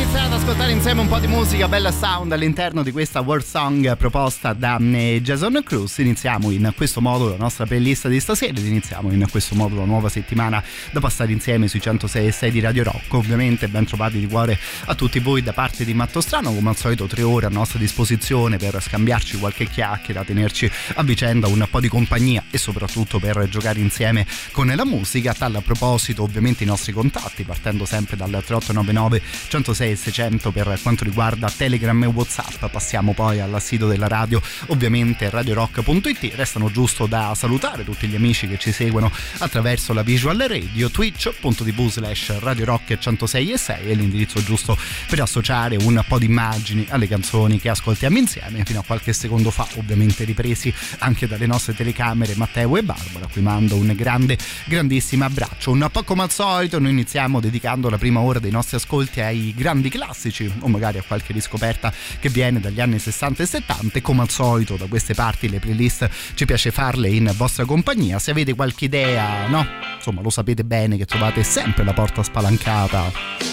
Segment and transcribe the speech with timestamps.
[0.00, 3.96] iniziare ad ascoltare insieme un po' di musica, bella sound all'interno di questa World Song
[3.98, 5.98] proposta da eh, Jason Cruz.
[5.98, 9.84] Iniziamo in questo modo la nostra playlist di stasera ed iniziamo in questo modo la
[9.84, 13.12] nuova settimana da passare insieme sui 106 e 6 di Radio Rock.
[13.12, 16.76] Ovviamente ben trovati di cuore a tutti voi da parte di Matto Strano, come al
[16.76, 21.80] solito tre ore a nostra disposizione per scambiarci qualche chiacchiera, tenerci a vicenda un po'
[21.80, 25.34] di compagnia e soprattutto per giocare insieme con la musica.
[25.34, 31.50] Tal proposito ovviamente i nostri contatti partendo sempre dal 3899 106 600 per quanto riguarda
[31.54, 32.66] Telegram e Whatsapp.
[32.70, 36.34] Passiamo poi al sito della radio, ovviamente radiorock.it.
[36.34, 41.88] Restano giusto da salutare tutti gli amici che ci seguono attraverso la visual radio twitch.tv
[41.88, 44.76] slash radiorock 106 e 6 è l'indirizzo giusto
[45.08, 49.50] per associare un po' di immagini alle canzoni che ascoltiamo insieme fino a qualche secondo
[49.50, 54.36] fa ovviamente ripresi anche dalle nostre telecamere Matteo e Barbara a cui mando un grande
[54.66, 58.76] grandissimo abbraccio un po' come al solito noi iniziamo dedicando la prima ora dei nostri
[58.76, 63.46] ascolti ai grandi classici o magari a qualche riscoperta che viene dagli anni 60 e
[63.46, 67.64] 70 e come al solito da queste parti le playlist ci piace farle in vostra
[67.64, 68.18] compagnia.
[68.18, 69.66] Se avete qualche idea no?
[69.96, 73.10] Insomma lo sapete bene che trovate sempre la porta spalancata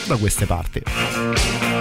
[0.07, 1.76] da queste parti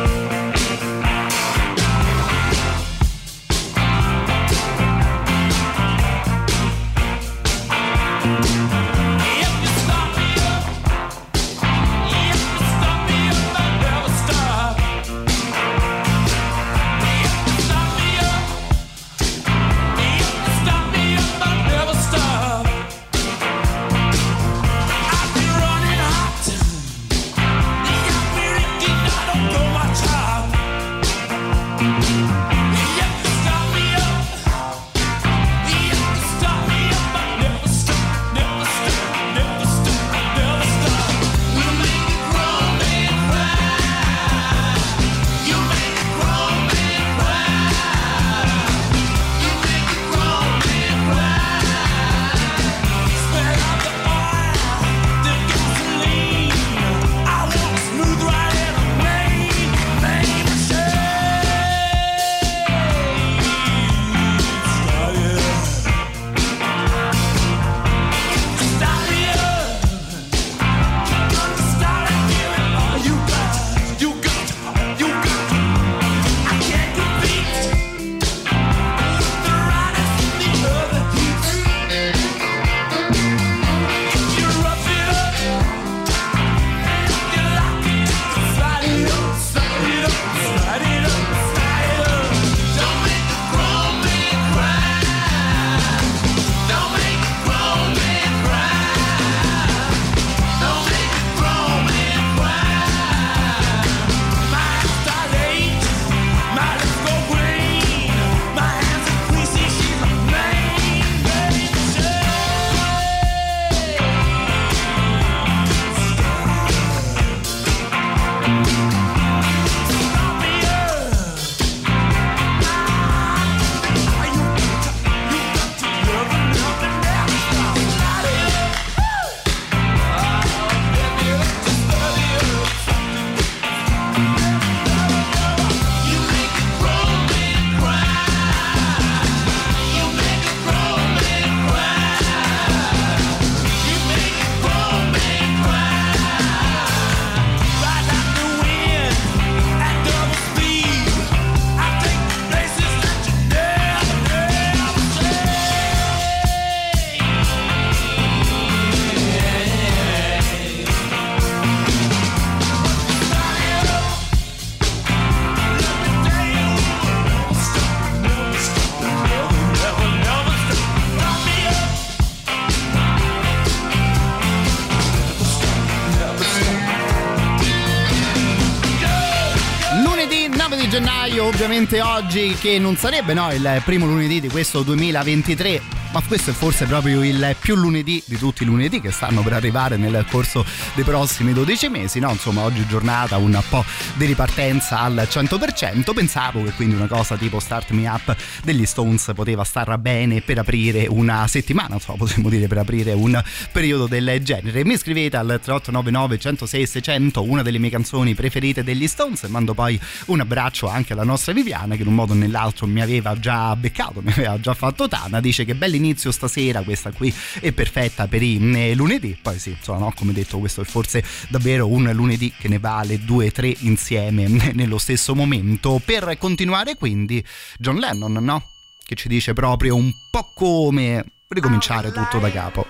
[181.87, 186.55] ovviamente oggi che non sarebbe no, il primo lunedì di questo 2023 ma questo è
[186.55, 190.65] forse proprio il più lunedì di tutti i lunedì che stanno per arrivare nel corso
[190.95, 192.31] dei prossimi 12 mesi, no?
[192.31, 193.85] Insomma, oggi giornata un po'
[194.15, 198.35] di ripartenza al 100%, pensavo che quindi una cosa tipo Start Me Up
[198.65, 203.39] degli Stones poteva star bene per aprire una settimana, insomma, potremmo dire per aprire un
[203.71, 204.87] periodo del genere.
[204.87, 209.75] Mi scrivete al 3899 106 600, una delle mie canzoni preferite degli Stones e mando
[209.75, 213.39] poi un abbraccio anche alla nostra Viviana che in un modo o nell'altro mi aveva
[213.39, 215.75] già beccato, mi aveva già fatto Tana, dice che
[216.07, 220.33] bell'inizio stasera, questa qui è perfetta per i eh, lunedì, poi sì, insomma, no, come
[220.33, 225.35] detto, questo è forse davvero un lunedì che ne vale due tre insieme nello stesso
[225.35, 226.01] momento.
[226.05, 227.45] Per continuare quindi
[227.79, 228.63] John Lennon, no?
[229.05, 232.87] Che ci dice proprio un po' come ricominciare tutto da capo.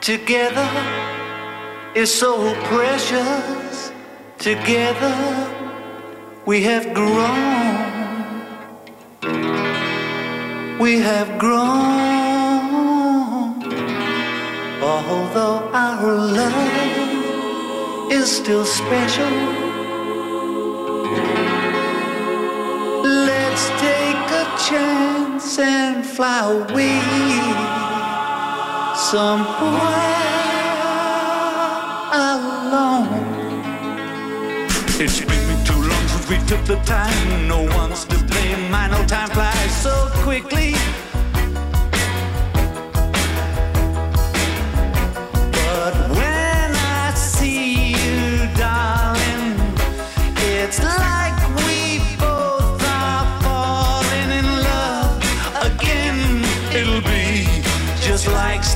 [0.00, 0.68] Together
[1.94, 3.92] is so precious.
[4.36, 5.14] Together
[6.44, 7.96] we have grown.
[10.78, 12.27] We have grown.
[15.06, 19.30] Although our love is still special.
[23.04, 27.00] Let's take a chance and fly away
[28.96, 29.78] somewhere
[32.12, 33.08] alone.
[34.98, 37.46] It's been too long since we took the time.
[37.46, 38.70] No one's to blame.
[38.70, 40.77] My no time flies so quickly.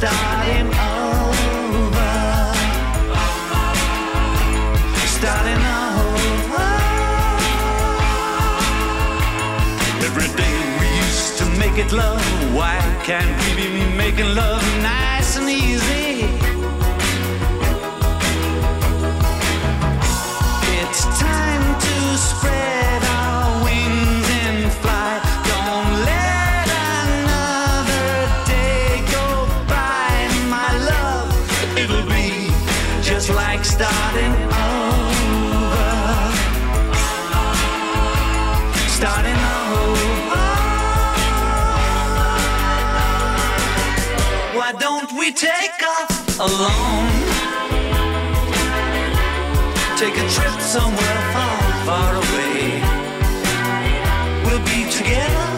[0.03, 2.13] Starting over.
[5.17, 6.71] Starting over.
[10.07, 12.21] Every day we used to make it love.
[12.53, 16.27] Why can't we be making love nice and easy?
[20.81, 22.82] It's time to spread
[46.39, 47.11] alone?
[49.97, 52.81] Take a trip somewhere far, far away.
[54.45, 55.49] We'll be together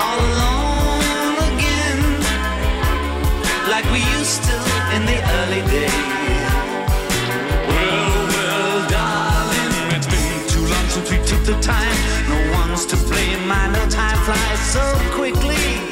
[0.00, 2.00] all alone again,
[3.68, 4.56] like we used to
[4.96, 5.92] in the early days.
[7.68, 11.96] Well, well, darling, it's been too long since we took the time.
[12.28, 13.50] No one's to blame.
[13.50, 14.84] I know time flies so
[15.14, 15.83] quickly.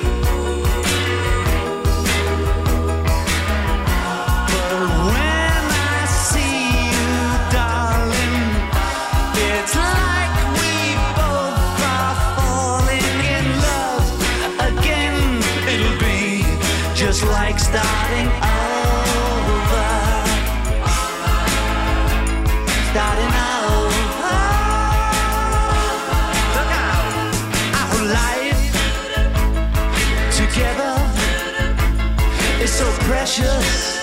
[33.12, 34.00] Precious.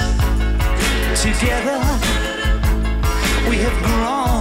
[1.20, 1.80] Together
[3.50, 4.39] we have grown.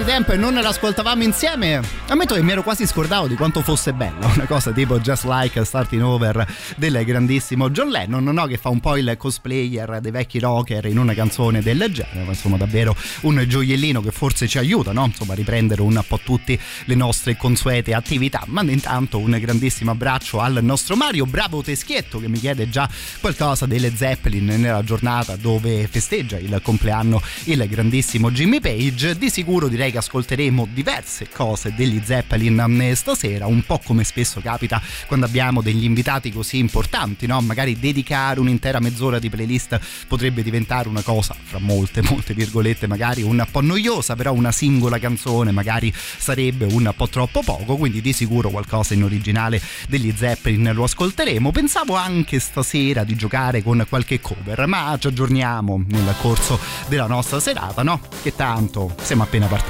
[0.00, 1.80] Di tempo e non l'ascoltavamo insieme.
[2.08, 5.62] Ammetto che mi ero quasi scordato di quanto fosse bella, una cosa tipo Just Like
[5.64, 8.46] Starting Over del grandissimo John Lennon, no?
[8.46, 12.30] che fa un po' il cosplayer dei vecchi rocker in una canzone del genere, ma
[12.30, 15.04] insomma davvero un gioiellino che forse ci aiuta, no?
[15.04, 18.42] Insomma a riprendere un po' tutte le nostre consuete attività.
[18.46, 22.88] Ma intanto un grandissimo abbraccio al nostro Mario, bravo Teschietto che mi chiede già
[23.20, 29.18] qualcosa delle Zeppelin nella giornata dove festeggia il compleanno il grandissimo Jimmy Page.
[29.18, 34.40] Di sicuro sicuro direi che ascolteremo diverse cose degli Zeppelin stasera, un po' come spesso
[34.40, 37.40] capita quando abbiamo degli invitati così importanti, no?
[37.40, 43.22] Magari dedicare un'intera mezz'ora di playlist potrebbe diventare una cosa, fra molte, molte virgolette, magari
[43.22, 48.12] un po' noiosa, però una singola canzone magari sarebbe un po' troppo poco, quindi di
[48.12, 51.50] sicuro qualcosa in originale degli Zeppelin lo ascolteremo.
[51.50, 57.40] Pensavo anche stasera di giocare con qualche cover, ma ci aggiorniamo nel corso della nostra
[57.40, 58.00] serata, no?
[58.22, 59.69] Che tanto siamo appena partiti.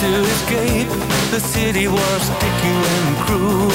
[0.00, 0.88] To escape.
[1.30, 3.68] The city was sticky and cruel.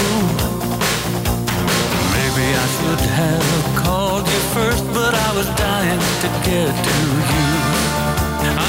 [2.17, 3.49] Maybe I should have
[3.83, 6.97] called you first, but I was dying to get to
[7.31, 7.47] you.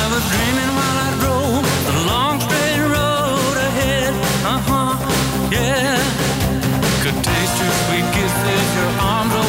[0.00, 4.12] I was dreaming while I drove the long straight road ahead.
[4.52, 4.92] Uh huh,
[5.56, 5.96] yeah.
[7.02, 9.45] Could taste your sweet kisses, your arms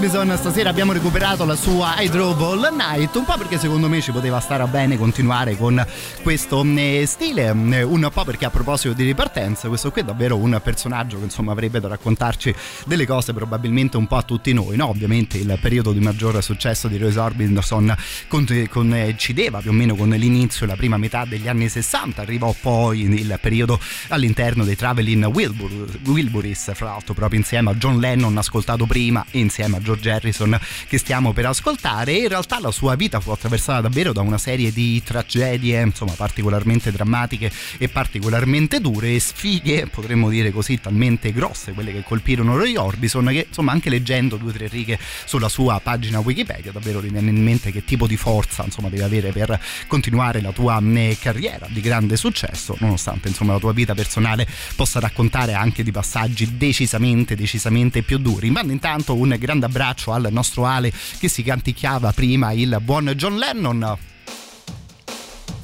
[0.00, 4.00] Orbison, stasera abbiamo recuperato la sua I Drove All Night, un po' perché secondo me
[4.00, 5.86] ci poteva stare bene continuare con
[6.22, 10.38] questo eh, stile, eh, un po' perché a proposito di ripartenza, questo qui è davvero
[10.38, 12.54] un personaggio che insomma avrebbe da raccontarci
[12.86, 14.88] delle cose probabilmente un po' a tutti noi, no?
[14.88, 17.94] Ovviamente il periodo di maggior successo di Ray Orbison
[18.26, 23.02] coincideva più o meno con l'inizio e la prima metà degli anni 60, arrivò poi
[23.02, 23.78] il periodo
[24.08, 29.40] all'interno dei Traveling Wilbur, Wilburys, fra l'altro proprio insieme a John Lennon ascoltato prima e
[29.40, 32.12] insieme a George Harrison che stiamo per ascoltare.
[32.12, 36.92] In realtà la sua vita fu attraversata davvero da una serie di tragedie insomma particolarmente
[36.92, 42.76] drammatiche e particolarmente dure e sfighe potremmo dire così talmente grosse quelle che colpirono Roy
[42.76, 47.30] Orbison che insomma anche leggendo due o tre righe sulla sua pagina Wikipedia davvero viene
[47.30, 50.80] in mente che tipo di forza insomma devi avere per continuare la tua
[51.18, 56.56] carriera di grande successo nonostante insomma la tua vita personale possa raccontare anche di passaggi
[56.56, 58.50] decisamente decisamente più duri.
[58.50, 63.36] Mando intanto un grande abbraccio al nostro Ale che si canticchiava prima il buon John
[63.36, 63.98] Lennon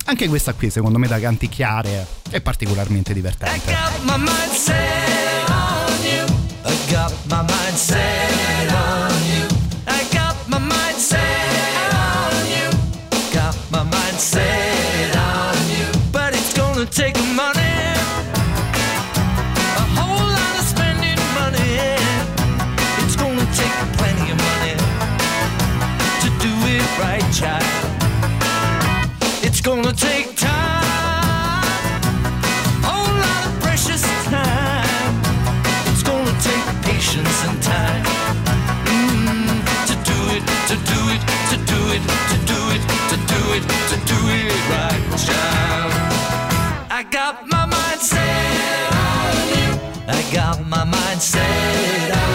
[0.08, 3.70] Anche questa qui, secondo me, da canticchiare è particolarmente divertente.
[3.70, 6.24] I got my mind set on you.
[6.64, 9.05] I got my mind set on you.
[26.98, 27.64] Right, child.
[29.42, 31.92] It's gonna take time,
[32.82, 35.14] whole lot of precious time.
[35.90, 38.04] It's gonna take patience and time
[38.86, 43.42] mm, to do it, to do it, to do it, to do it, to do
[43.56, 45.92] it, to do it right, child.
[46.90, 49.70] I got my mind set on you.
[50.08, 52.25] I got my mind set on.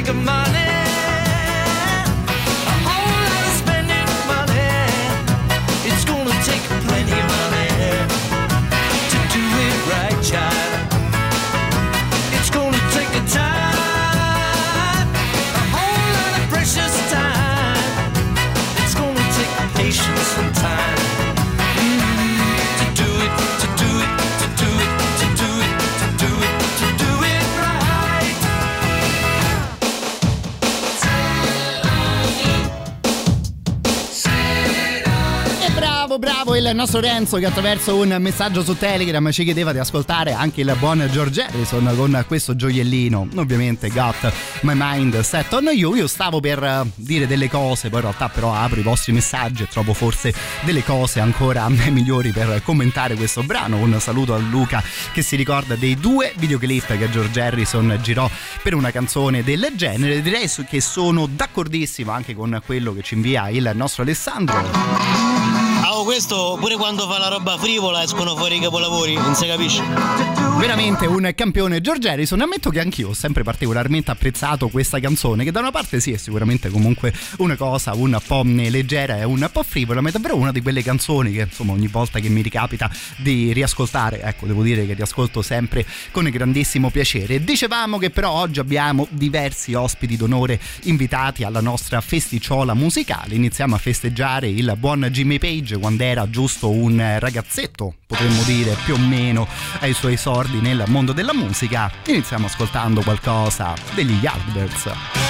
[0.00, 0.67] make money
[36.70, 40.76] il nostro Renzo che attraverso un messaggio su Telegram ci chiedeva di ascoltare anche il
[40.78, 43.28] buon George Harrison con questo gioiellino.
[43.36, 45.94] Ovviamente Got My Mind Set on You.
[45.94, 49.62] Io stavo per eh, dire delle cose, poi in realtà però apro i vostri messaggi
[49.62, 53.78] e trovo forse delle cose ancora migliori per commentare questo brano.
[53.78, 58.28] Un saluto a Luca che si ricorda dei due videoclip che George Harrison girò
[58.62, 60.20] per una canzone del genere.
[60.20, 65.47] Direi che sono d'accordissimo anche con quello che ci invia il nostro Alessandro.
[66.04, 69.82] Questo pure quando fa la roba frivola escono fuori i capolavori, non si capisce.
[70.58, 72.40] Veramente un campione George Harrison.
[72.40, 76.16] Ammetto che anch'io ho sempre particolarmente apprezzato questa canzone, che da una parte sì è
[76.16, 80.50] sicuramente comunque una cosa un po' leggera e un po' frivola, ma è davvero una
[80.50, 84.84] di quelle canzoni che insomma ogni volta che mi ricapita di riascoltare, ecco devo dire
[84.84, 87.44] che riascolto sempre con grandissimo piacere.
[87.44, 93.36] Dicevamo che però oggi abbiamo diversi ospiti d'onore invitati alla nostra festicciola musicale.
[93.36, 98.92] Iniziamo a festeggiare il buon Jimmy Page quando era giusto un ragazzetto, potremmo dire più
[98.92, 99.48] o meno
[99.80, 101.90] ai suoi esordi nel mondo della musica.
[102.04, 105.27] Iniziamo ascoltando qualcosa degli Yardbirds.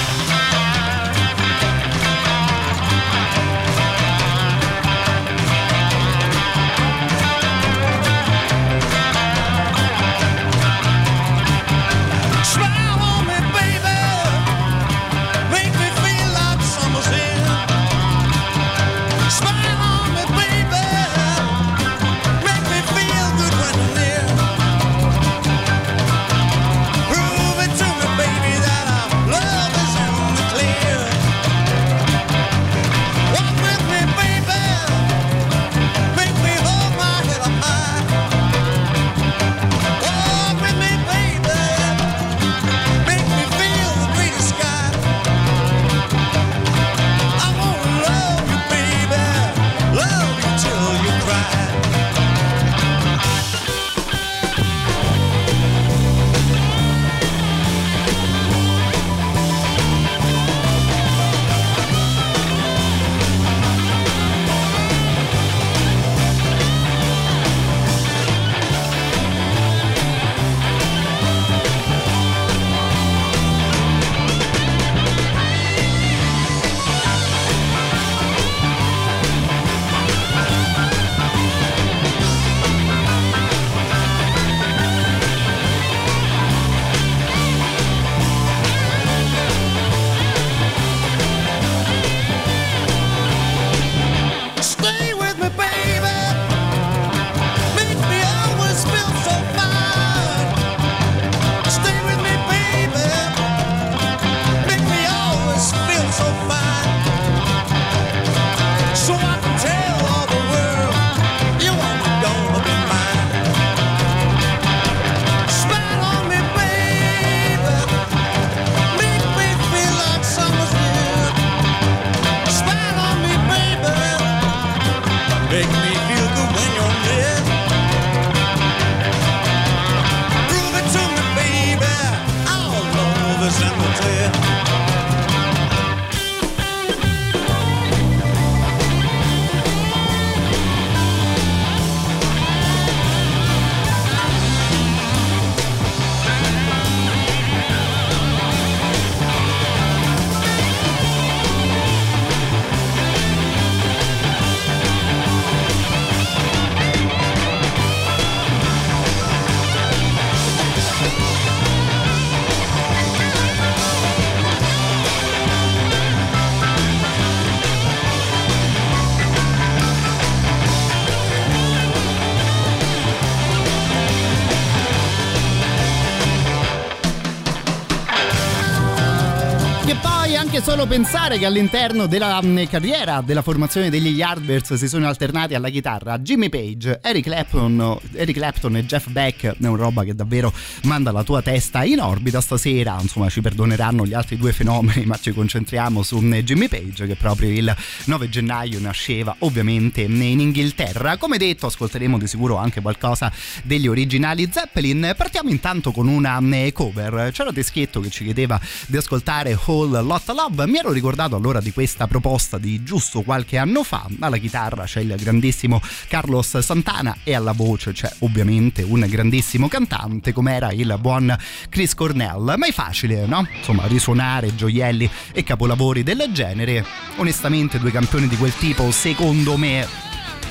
[180.89, 186.17] Pensare che all'interno della mm, carriera della formazione degli Yardbirds si sono alternati alla chitarra
[186.17, 189.43] Jimmy Page, Eric Clapton, Eric Clapton e Jeff Beck.
[189.43, 190.51] È una roba che davvero
[190.83, 192.97] manda la tua testa in orbita stasera.
[193.01, 197.15] Insomma ci perdoneranno gli altri due fenomeni ma ci concentriamo su mm, Jimmy Page che
[197.15, 201.17] proprio il 9 gennaio nasceva ovviamente in Inghilterra.
[201.17, 203.31] Come detto ascolteremo di sicuro anche qualcosa
[203.63, 205.13] degli originali Zeppelin.
[205.15, 207.31] Partiamo intanto con una mm, cover.
[207.31, 210.67] C'era Teschetto che ci chiedeva di ascoltare Whole Lotta Love.
[210.67, 214.07] Mi ero ricordato allora di questa proposta di giusto qualche anno fa.
[214.19, 220.33] Alla chitarra c'è il grandissimo Carlos Santana e alla voce c'è ovviamente un grandissimo cantante
[220.33, 221.35] come era il buon
[221.69, 222.55] Chris Cornell.
[222.57, 223.47] Ma è facile no?
[223.57, 226.85] insomma risuonare gioielli e capolavori del genere.
[227.17, 229.87] Onestamente due campioni di quel tipo secondo me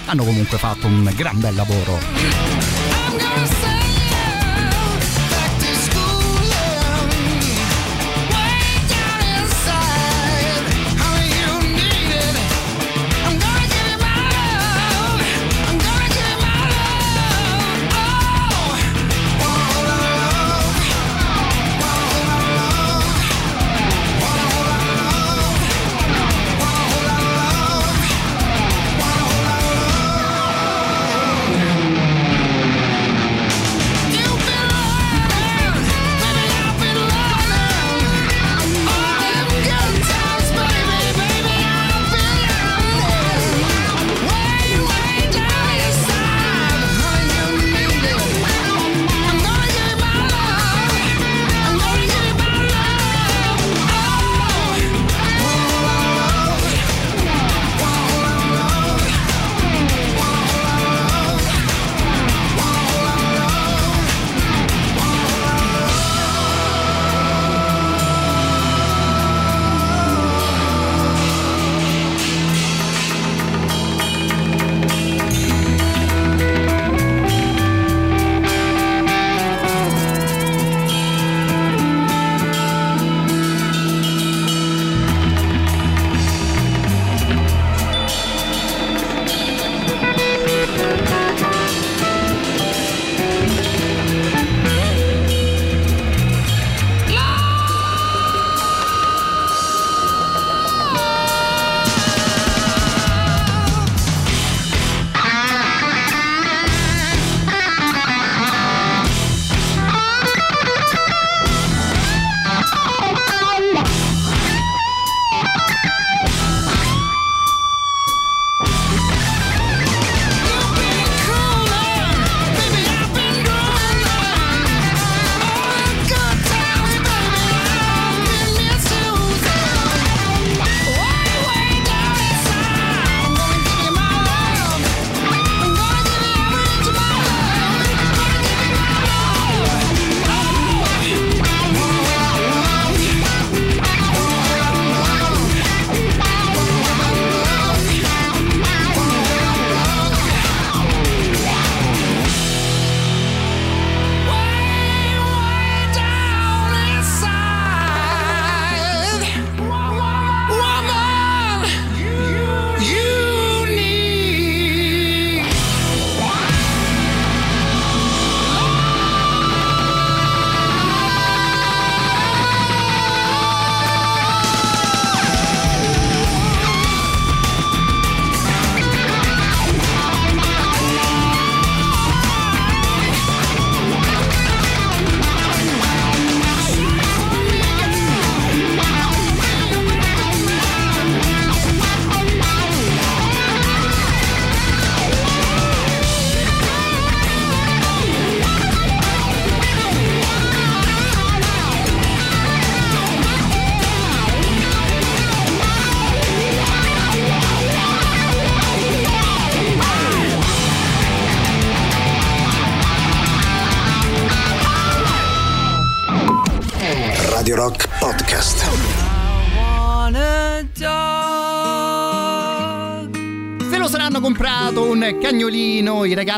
[0.06, 3.77] hanno comunque fatto un gran bel lavoro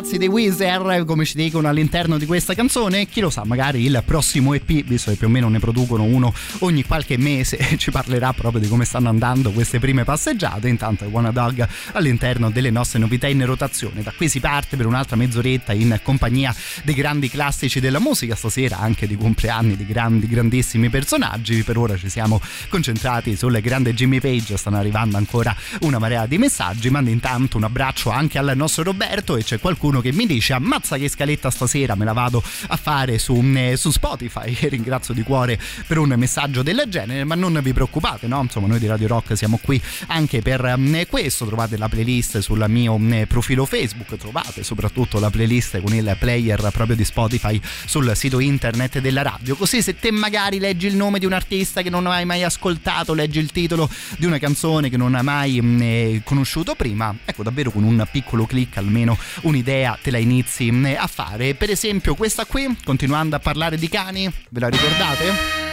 [0.00, 3.04] ragazzi dei Weezer, come ci dicono all'interno di questa canzone.
[3.04, 6.32] Chi lo sa, magari il prossimo EP, visto che più o meno ne producono uno
[6.60, 10.68] ogni qualche mese, ci parlerà proprio di come stanno andando queste prime passeggiate.
[10.68, 14.02] Intanto Wanna Dog all'interno delle nostre novità in rotazione.
[14.02, 18.78] Da qui si parte per un'altra mezz'oretta in compagnia dei grandi classici della musica, stasera
[18.78, 21.62] anche di compleanni di grandi, grandissimi personaggi.
[21.62, 26.38] Per ora ci siamo concentrati sul grande Jimmy Page, stanno arrivando ancora una marea di
[26.38, 26.88] messaggi.
[26.88, 30.96] Mando intanto un abbraccio anche al nostro Roberto e c'è qualcuno che mi dice ammazza
[30.96, 34.56] che scaletta stasera, me la vado a fare su, eh, su Spotify.
[34.60, 38.42] E ringrazio di cuore per un messaggio del genere, ma non vi preoccupate, no?
[38.42, 41.46] Insomma, noi di Radio Rock siamo qui anche per eh, questo.
[41.46, 46.70] Trovate la playlist sul mio eh, profilo Facebook, trovate soprattutto la playlist con il player
[46.72, 49.56] proprio di Spotify sul sito internet della radio.
[49.56, 53.14] Così se te magari leggi il nome di un artista che non hai mai ascoltato,
[53.14, 57.70] leggi il titolo di una canzone che non hai mai eh, conosciuto prima, ecco davvero
[57.70, 59.69] con un piccolo clic almeno un'idea
[60.02, 61.54] te la inizi mh, a fare.
[61.54, 65.68] Per esempio questa qui, continuando a parlare di cani, ve la ricordate?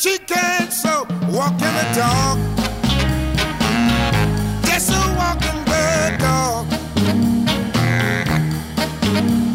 [0.00, 1.19] She can't sew.
[1.32, 2.38] Walking a dog,
[4.64, 6.66] just a walking bird dog.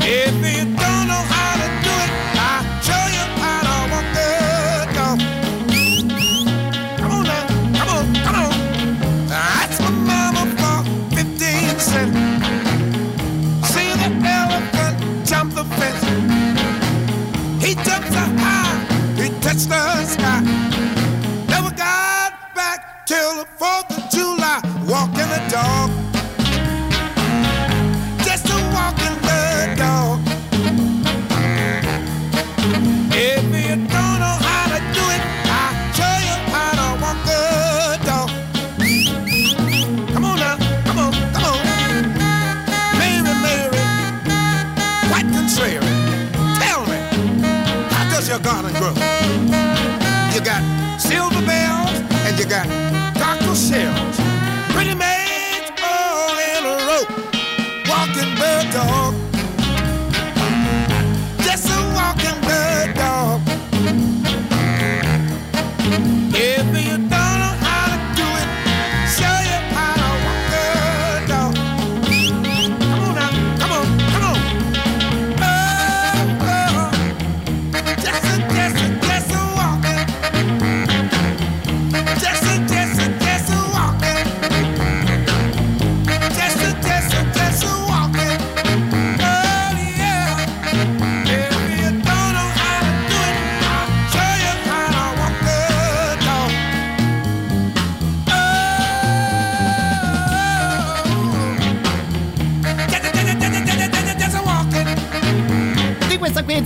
[0.02, 4.30] If you don't know how to do it, I'll show you how to walk the
[4.96, 5.20] dog.
[6.98, 7.46] Come on now,
[7.78, 8.54] come on, come on.
[9.28, 10.78] That's my mama for
[11.14, 12.18] 15 cents.
[13.68, 14.96] See the elephant
[15.28, 16.04] jump the fence.
[17.62, 18.80] He jumped so high,
[19.18, 19.95] he touched the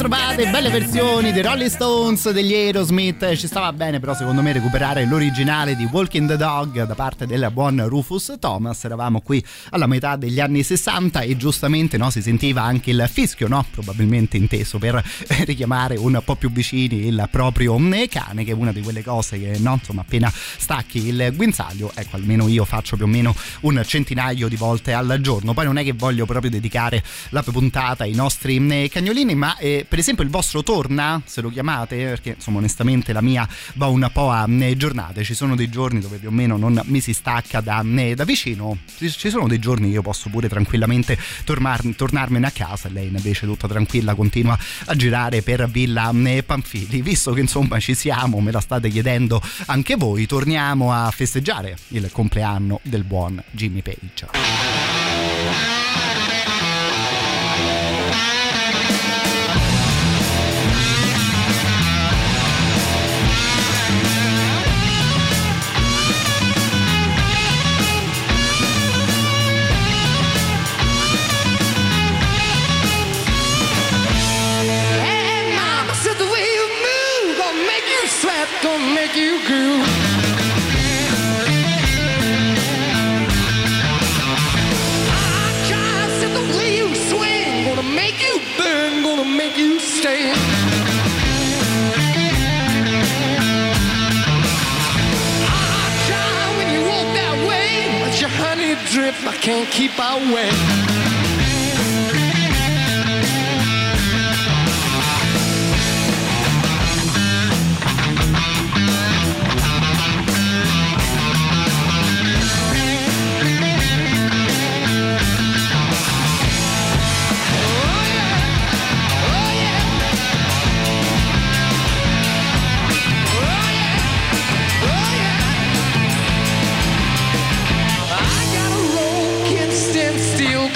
[0.10, 3.36] questa trovate belle versioni dei Rolling Stones, degli Aerosmith.
[3.36, 7.50] Ci stava bene, però, secondo me, recuperare l'originale di Walking the Dog da parte del
[7.52, 8.84] buon Rufus Thomas.
[8.86, 13.48] Eravamo qui alla metà degli anni 60 e giustamente no, si sentiva anche il fischio,
[13.48, 13.66] no?
[13.70, 15.04] probabilmente inteso per
[15.46, 19.58] richiamare un po' più vicini il proprio cane, che è una di quelle cose che,
[19.60, 24.48] no, insomma, appena stacchi il guinzaglio, ecco, almeno io faccio più o meno un centinaio
[24.48, 25.54] di volte al giorno.
[25.54, 29.86] Poi non è che voglio proprio dedicare la puntata ai nostri eh, cagnolini, ma eh,
[29.88, 34.08] per esempio il vostro torna, se lo chiamate, perché insomma onestamente la mia va un
[34.14, 37.14] po' a eh, giornate, ci sono dei giorni dove più o meno non mi si
[37.14, 41.96] stacca da, eh, da vicino, ci sono dei giorni che io posso pure tranquillamente tornar-
[41.96, 47.02] tornarmene a casa e lei invece tutta tranquilla continua a girare per Villa eh, Panfili,
[47.02, 52.10] visto che insomma ci siamo, me la state chiedendo anche voi, torniamo a festeggiare il
[52.12, 54.99] compleanno del buon Jimmy Page.
[98.92, 100.50] Drift, I can't keep away.
[100.50, 100.89] I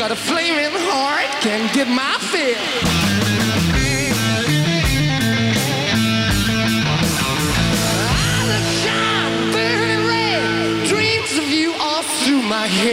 [0.03, 2.59] Got a flaming heart, can't get my fill.
[8.11, 8.47] Eyes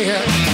[0.07, 0.50] that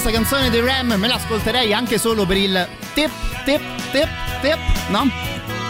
[0.00, 3.10] questa canzone dei Ram me l'ascolterei anche solo per il tip
[3.44, 4.08] tip tip
[4.40, 4.58] tip,
[4.90, 5.10] no?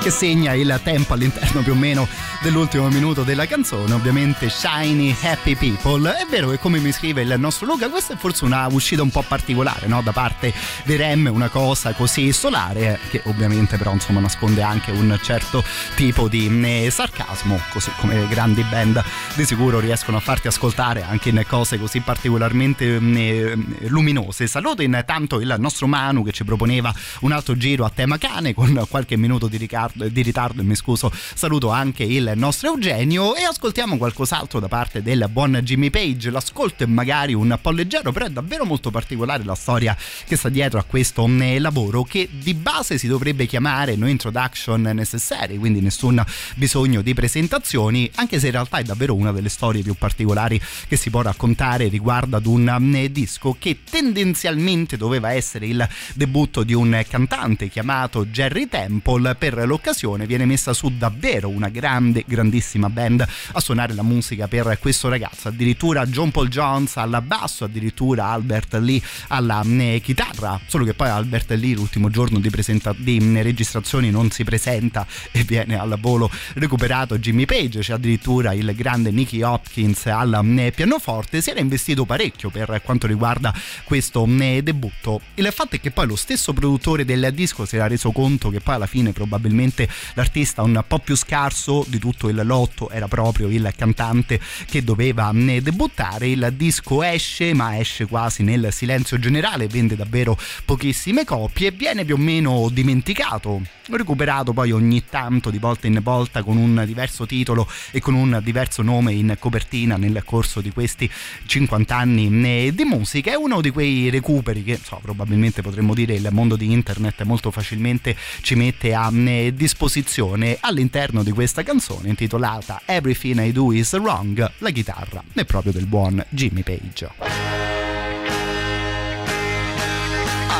[0.02, 2.06] Che segna il tempo all'interno più o meno
[2.40, 6.10] dell'ultimo minuto della canzone, ovviamente Shiny Happy People.
[6.12, 9.10] È vero che come mi scrive il nostro Luca, questa è forse una uscita un
[9.10, 10.02] po' particolare, no?
[10.02, 10.52] Da parte
[10.84, 15.64] dei Rem, una cosa così solare, che ovviamente però insomma nasconde anche un certo
[15.96, 19.02] tipo di eh, sarcasmo, così come grandi band
[19.34, 23.58] di sicuro riescono a farti ascoltare anche in cose così particolarmente eh,
[23.88, 24.46] luminose.
[24.46, 28.84] Saluto intanto il nostro Manu che ci proponeva un altro giro a tema cane con
[28.88, 33.96] qualche minuto di, ricardo, di ritardo, mi scuso, saluto anche il nostro Eugenio e ascoltiamo
[33.96, 36.30] qualcos'altro da parte del buon Jimmy Page.
[36.30, 40.48] L'ascolto è magari un po' leggero, però è davvero molto particolare la storia che sta
[40.48, 45.80] dietro a questo eh, lavoro che di base si dovrebbe chiamare No Introduction Necessary, quindi
[45.80, 46.22] nessun
[46.56, 50.96] bisogno di presentazioni, anche se in realtà è davvero una delle storie più particolari che
[50.96, 56.74] si può raccontare riguardo ad un eh, disco che tendenzialmente doveva essere il debutto di
[56.74, 59.34] un cantante chiamato Jerry Temple.
[59.34, 64.78] Per l'occasione viene messa su davvero una grande grandissima band a suonare la musica per
[64.80, 65.48] questo ragazzo.
[65.48, 70.60] Addirittura John Paul Jones al basso addirittura Albert Lee alla eh, chitarra.
[70.66, 75.06] Solo che poi Albert Lee l'ultimo giorno di, presenta- di eh, registrazioni non si presenta
[75.30, 77.80] e viene al volo recuperato Jimmy Page.
[77.80, 81.40] C'è addirittura il grande Nicky Hopkins al eh, pianoforte.
[81.40, 83.54] Si era investito parecchio per quanto riguarda
[83.84, 85.20] questo eh, debutto.
[85.34, 88.60] Il fatto è che poi lo stesso produttore del disco si era reso conto che
[88.60, 93.48] poi alla fine probabilmente l'artista un po' più scarso di tutto il lotto era proprio
[93.48, 96.28] il cantante che doveva eh, debuttare.
[96.28, 102.04] Il disco esce, ma esce quasi nel silenzio generale, vende davvero pochissime copie e viene
[102.04, 107.26] più o meno dimenticato, recuperato poi ogni tanto di volta in volta con un diverso
[107.26, 111.10] titolo e con un diverso nome in copertina nel corso di questi
[111.44, 113.32] 50 anni eh, di musica.
[113.32, 117.50] È uno di quei recuperi che so, probabilmente potremmo dire il mondo di internet molto
[117.50, 123.96] facilmente ci mette a eh, disposizione all'interno di questa canzone intitolata Everything I Do Is
[123.96, 127.08] Wrong, la chitarra è proprio del buon Jimmy Page.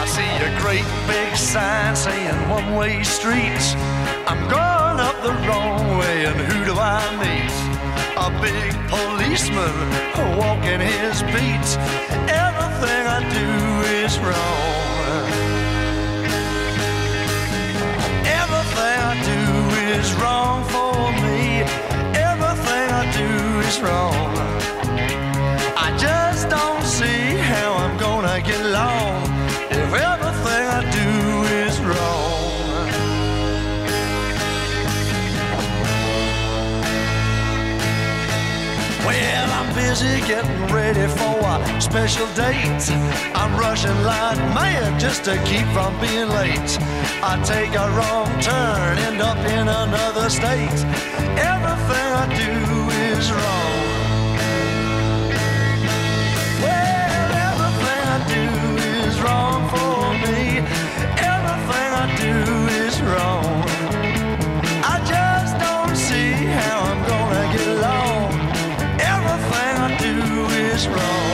[0.09, 3.75] See a great big sign saying one way streets.
[4.27, 7.53] I'm going up the wrong way, and who do I meet?
[8.17, 9.75] A big policeman
[10.39, 11.69] walking his beat.
[12.27, 13.49] Everything I do
[14.03, 15.29] is wrong.
[18.25, 19.41] Everything I do
[20.01, 20.65] is wrong
[23.69, 24.58] is wrong.
[39.99, 42.91] Busy getting ready for a special date.
[43.35, 46.79] I'm rushing like mad just to keep from being late.
[47.23, 50.81] I take a wrong turn, end up in another state.
[51.53, 52.53] Everything I do
[53.11, 53.75] is wrong.
[56.63, 58.47] Well, everything I do
[59.03, 60.59] is wrong for me.
[61.35, 62.35] Everything I do
[62.85, 63.58] is wrong.
[70.79, 71.28] Is wrong.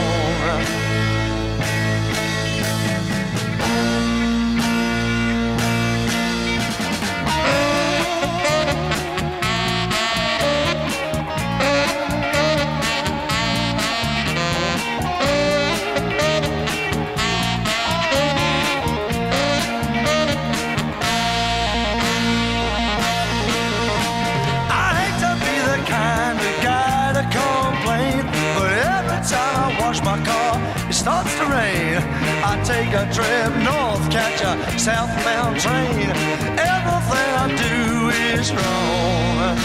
[31.05, 32.01] Starts to rain.
[32.49, 36.09] I take a trip north, catch a southbound train.
[36.57, 39.55] Everything I do is wrong.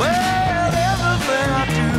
[0.00, 1.97] Well, everything I do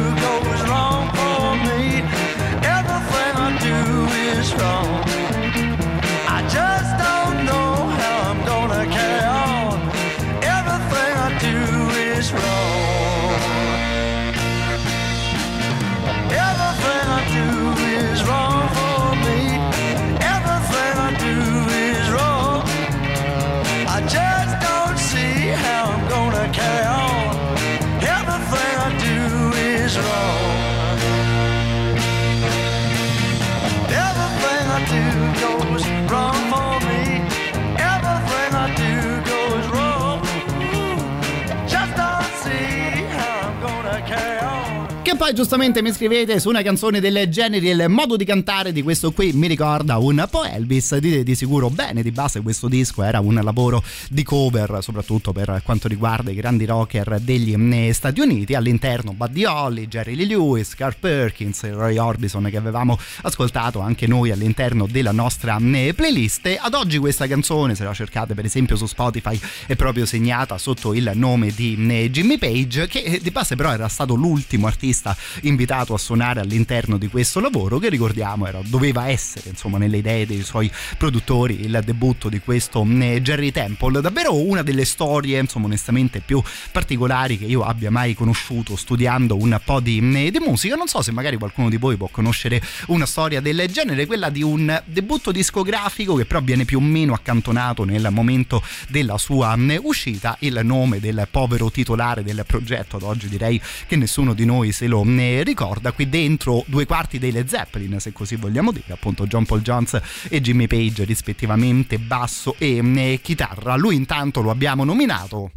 [45.29, 49.11] poi giustamente mi scrivete su una canzone del genere il modo di cantare di questo
[49.11, 53.19] qui mi ricorda un po' Elvis, dite di sicuro bene di base questo disco era
[53.19, 58.55] un lavoro di cover soprattutto per quanto riguarda i grandi rocker degli mm, Stati Uniti,
[58.55, 64.31] all'interno Buddy Holly, Jerry Lee Lewis, Carl Perkins, Roy Orbison che avevamo ascoltato anche noi
[64.31, 66.57] all'interno della nostra mm, playlist.
[66.59, 70.95] Ad oggi questa canzone, se la cercate per esempio su Spotify, è proprio segnata sotto
[70.95, 75.93] il nome di mm, Jimmy Page, che di base però era stato l'ultimo artista invitato
[75.93, 80.43] a suonare all'interno di questo lavoro, che ricordiamo era, doveva essere insomma nelle idee dei
[80.43, 84.01] suoi produttori il debutto di questo mm, Jerry Temple.
[84.01, 86.41] Davvero una delle storie, insomma, onestamente più
[86.71, 90.75] particolari che io abbia mai conosciuto studiando un po' di, mm, di musica.
[90.75, 94.43] Non so se magari qualcuno di voi può conoscere una storia del genere, quella di
[94.43, 99.71] un debutto discografico che però viene più o meno accantonato nel momento della sua mm,
[99.81, 100.35] uscita.
[100.39, 104.87] Il nome del povero titolare del progetto ad oggi direi che nessuno di noi se
[104.87, 105.91] lo mm, ricorda.
[105.91, 109.99] Qui dentro due quarti dei Led Zeppelin, se così vogliamo dire, appunto John Paul Jones
[110.29, 113.75] e Jimmy Page rispettivamente basso e chitarra.
[113.75, 115.51] Lui intanto lo abbiamo nominato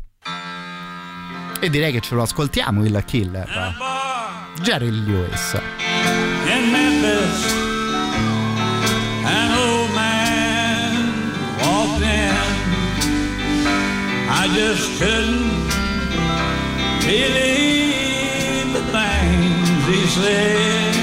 [1.60, 3.76] e direi che ce lo ascoltiamo il killer.
[4.62, 5.60] Jerry Lewis.
[14.34, 15.68] I just couldn't
[17.06, 18.01] believe
[19.92, 21.01] Please.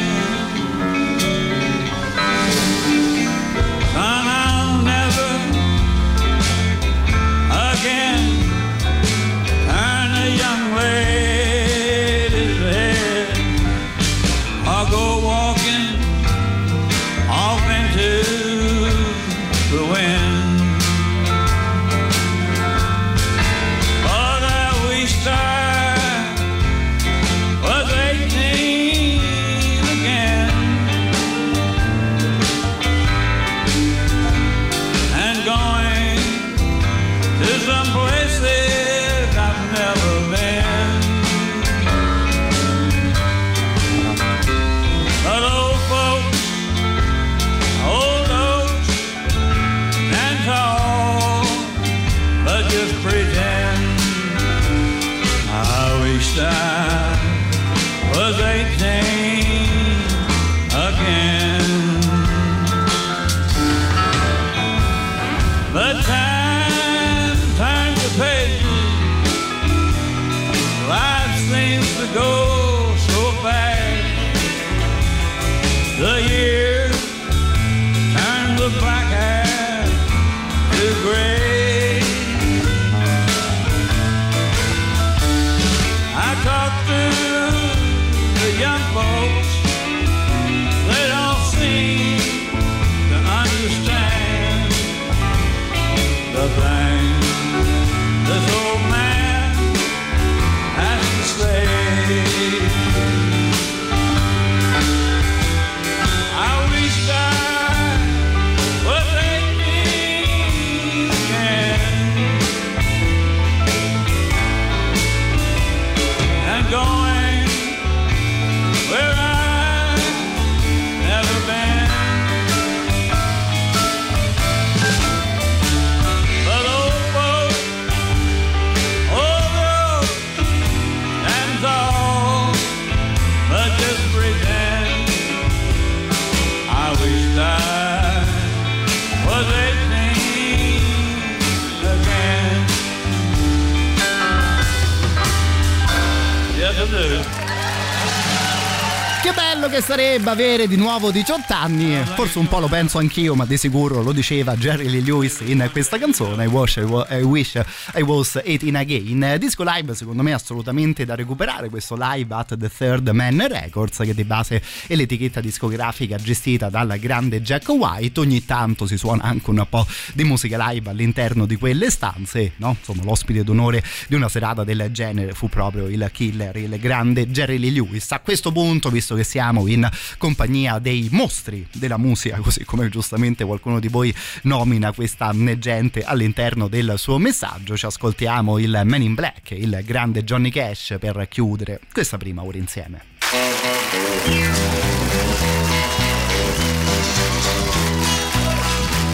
[149.29, 151.95] Che bello che sarebbe avere di nuovo 18 anni.
[152.15, 155.69] Forse un po' lo penso anch'io, ma di sicuro lo diceva Jerry Lee Lewis in
[155.71, 156.45] questa canzone.
[156.45, 157.61] I wish I, wish
[157.93, 159.35] I was 18 again.
[159.37, 161.69] Disco live, secondo me, assolutamente da recuperare.
[161.69, 166.97] Questo live at the Third Man Records, che di base è l'etichetta discografica gestita dal
[166.97, 168.21] grande Jack White.
[168.21, 172.53] Ogni tanto si suona anche un po' di musica live all'interno di quelle stanze.
[172.55, 172.77] No?
[172.79, 177.59] Insomma, l'ospite d'onore di una serata del genere fu proprio il killer, il grande Jerry
[177.59, 178.11] Lee Lewis.
[178.11, 183.45] A questo punto, visto che siamo in compagnia dei mostri della musica, così come giustamente
[183.45, 184.13] qualcuno di voi
[184.43, 190.23] nomina questa gente all'interno del suo messaggio, ci ascoltiamo il Man in Black, il grande
[190.23, 193.01] Johnny Cash per chiudere questa prima ora insieme.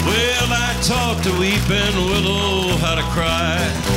[0.06, 3.95] Well, I taught the weeping willow how to cry.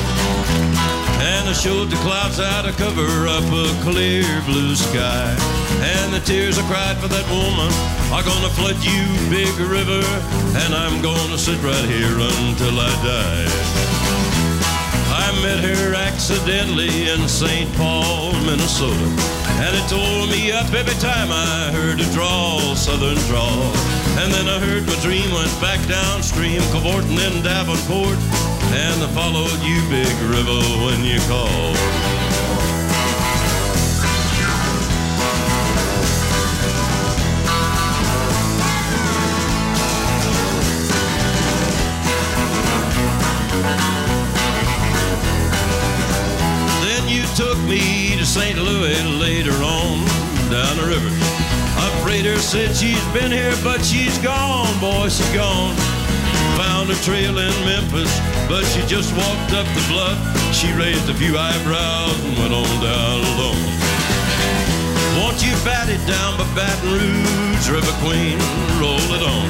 [1.21, 5.35] And I showed the clouds how to cover up a clear blue sky.
[5.83, 7.71] And the tears I cried for that woman
[8.14, 10.03] are gonna flood you, big river.
[10.62, 13.99] And I'm gonna sit right here until I die.
[15.11, 17.69] I met her accidentally in St.
[17.75, 19.09] Paul, Minnesota.
[19.59, 23.75] And it tore me up every time I heard a drawl, southern drawl.
[24.23, 28.19] And then I heard my dream went back downstream, cavorting in Davenport.
[28.71, 31.77] And I followed you, big river, when you called.
[46.83, 48.59] Then you took me to St.
[48.59, 50.05] Louis later on
[50.51, 51.29] down the river.
[52.09, 55.98] Freighter said she's been here, but she's gone, boy, she's gone.
[56.59, 58.11] Found a trail in Memphis,
[58.51, 60.19] but she just walked up the bluff.
[60.53, 63.63] She raised a few eyebrows and went on down alone.
[65.23, 68.43] Won't you bat it down by Baton Rouge, River Queen,
[68.83, 69.47] roll it on.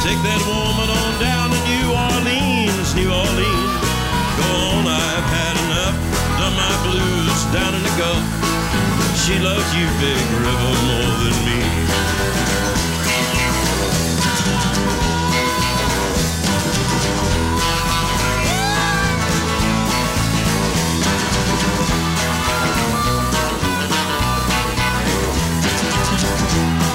[0.00, 3.84] Take that woman on down to New Orleans, New Orleans.
[4.40, 4.48] Go
[4.80, 5.96] on, I've had enough.
[6.40, 8.24] Done my blues down in the Gulf.
[9.28, 11.60] She loves you, big river, more than me.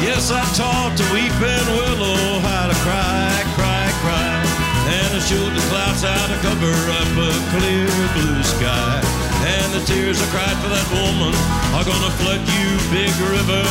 [0.10, 4.42] Yes, I taught the weeping willow how to cry, cry, cry.
[4.90, 7.86] And I showed the clouds how to cover up a clear
[8.18, 9.06] blue sky.
[9.46, 11.30] And the tears I cried for that woman
[11.78, 13.62] are gonna flood you, big river.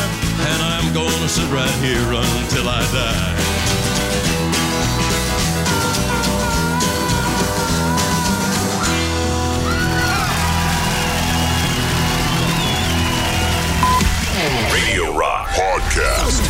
[0.46, 3.97] And I'm gonna sit right here until I die.
[14.48, 16.42] Radio Rock Podcast.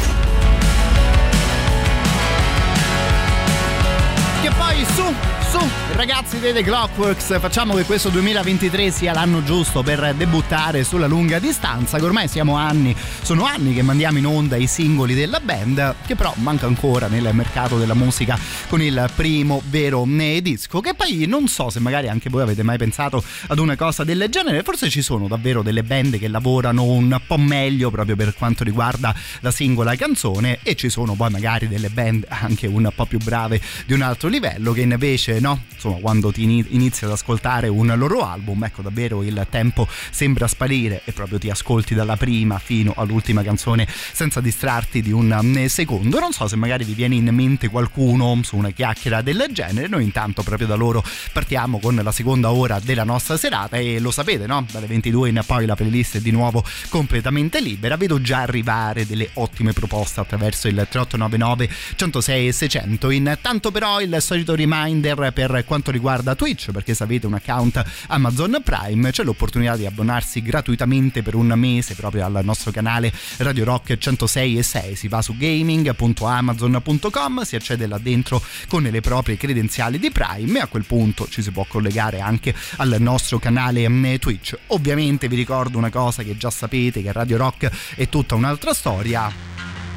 [4.40, 5.14] Che poi su,
[5.50, 5.58] su,
[5.94, 11.38] ragazzi dei The Clockworks, facciamo che questo 2023 sia l'anno giusto per debuttare sulla lunga
[11.38, 15.94] distanza, che ormai siamo anni, sono anni che mandiamo in onda i singoli della band,
[16.06, 18.38] che però manca ancora nel mercato della musica
[18.68, 20.06] con il primo vero
[20.42, 24.04] disco, che poi non so se magari anche voi avete mai pensato ad una cosa
[24.04, 28.34] del genere, forse ci sono davvero delle band che lavorano un po' meglio proprio per
[28.34, 33.06] quanto riguarda la singola canzone e ci sono poi magari delle band anche un po'
[33.06, 37.12] più brave di un altro livello che invece no, insomma quando ti ini- inizi ad
[37.12, 42.16] ascoltare un loro album, ecco davvero il tempo sembra sparire e proprio ti ascolti dalla
[42.16, 46.18] prima fino all'ultima canzone senza distrarti di un eh, secondo.
[46.18, 50.04] Non so se magari vi viene in mente qualcuno su una chiacchiera del genere, noi
[50.04, 54.46] intanto proprio da loro partiamo con la seconda ora della nostra serata e lo sapete,
[54.46, 54.66] no?
[54.70, 57.96] Dalle 22 in poi la playlist è di nuovo completamente libera.
[57.96, 63.10] Vedo già arrivare delle ottime proposte attraverso il 3899 106 e 600.
[63.10, 68.60] Intanto però il solito reminder per quanto riguarda Twitch, perché se avete un account Amazon
[68.62, 73.98] Prime c'è l'opportunità di abbonarsi gratuitamente per un mese proprio al nostro canale Radio Rock
[73.98, 74.96] 106 e 6.
[74.96, 80.62] Si va su gaming.amazon.com, si accede là dentro con le proprie credenziali di Prime e
[80.62, 84.56] a quel punto ci si può collegare anche al nostro canale mm, Twitch.
[84.68, 89.30] Ovviamente vi ricordo una cosa che già sapete che Radio Rock è tutta un'altra storia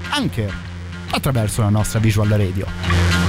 [0.09, 0.71] anche
[1.11, 3.20] attraverso la nostra visual radio.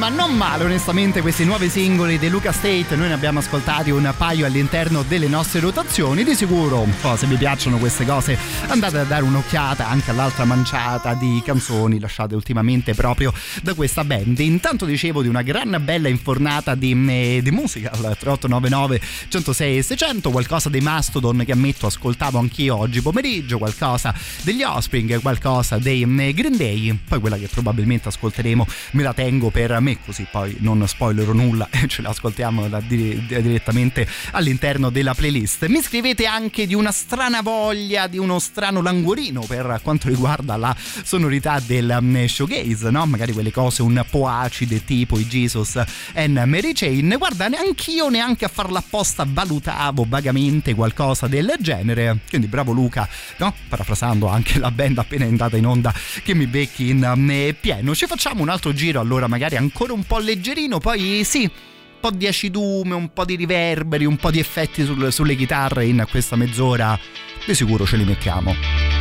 [0.00, 3.90] Dicevamo prima, non male onestamente questi nuovi singoli di Luca State, noi ne abbiamo ascoltati
[3.90, 8.38] un paio all'interno delle nostre rotazioni, di sicuro oh, se vi piacciono queste cose
[8.68, 14.38] andate a dare un'occhiata anche all'altra manciata di canzoni lasciate ultimamente proprio da questa band.
[14.38, 19.82] Intanto dicevo di una gran bella infornata di, eh, di musica al 3899 106 e
[19.82, 26.00] 600, qualcosa dei Mastodon che ammetto ascoltavo anch'io oggi pomeriggio, qualcosa degli Offspring, qualcosa dei
[26.00, 30.56] eh, Green Day, poi quella che probabilmente ascolteremo me la tengo per me così poi
[30.60, 35.66] non spoilerò nulla e ce la ascoltiamo da- di- direttamente all'interno della playlist.
[35.66, 40.74] Mi scrivete anche di una strana voglia, di uno strano languorino per quanto riguarda la
[40.78, 43.06] sonorità del um, showgaze, no?
[43.06, 45.82] Magari quelle cose un po' acide tipo i Jesus
[46.14, 47.14] and Mary Chain.
[47.18, 52.18] Guarda, neanch'io neanche a farla apposta valutavo vagamente qualcosa del genere.
[52.28, 53.08] Quindi bravo Luca,
[53.38, 53.52] no?
[53.68, 57.94] Parafrasando anche la band appena entrata in onda che mi becchi in um, pieno.
[57.94, 62.10] Ci facciamo un altro giro allora magari ancora un po' leggerino, poi sì, un po'
[62.10, 66.36] di acidume, un po' di riverberi, un po' di effetti sul- sulle chitarre in questa
[66.36, 66.98] mezz'ora,
[67.44, 68.99] di sicuro ce li mettiamo.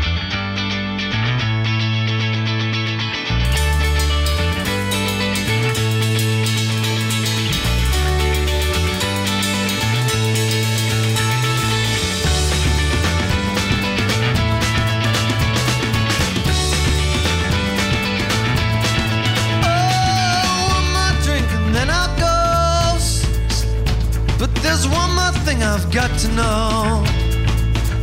[25.71, 27.03] I've got to know.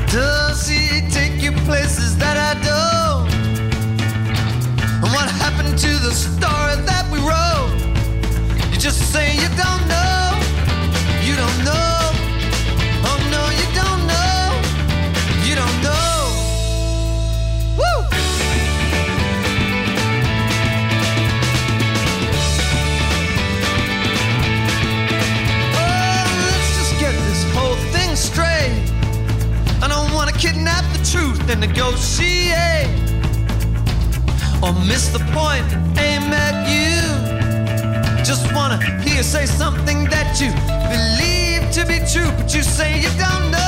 [0.07, 3.29] Does he take you places that I don't?
[5.03, 8.71] And what happened to the story that we wrote?
[8.71, 10.06] You just say you don't know.
[31.51, 32.53] And negotiate.
[32.53, 32.87] Eh?
[34.63, 35.67] Or miss the point,
[35.99, 37.03] aim at you.
[38.25, 40.51] Just wanna hear you say something that you
[40.95, 43.66] believe to be true, but you say you don't know.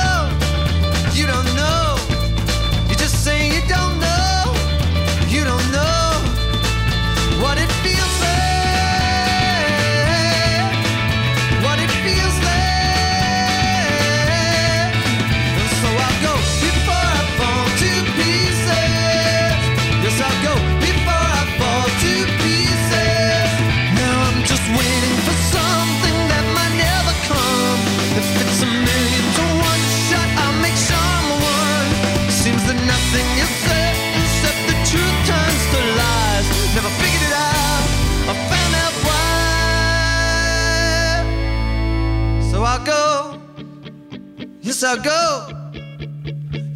[44.81, 45.71] Yes, I'll go.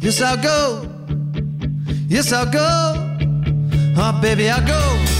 [0.02, 0.90] Yes, I'll go.
[2.06, 2.92] Yes, I'll go.
[3.96, 5.13] Oh, baby, I'll go.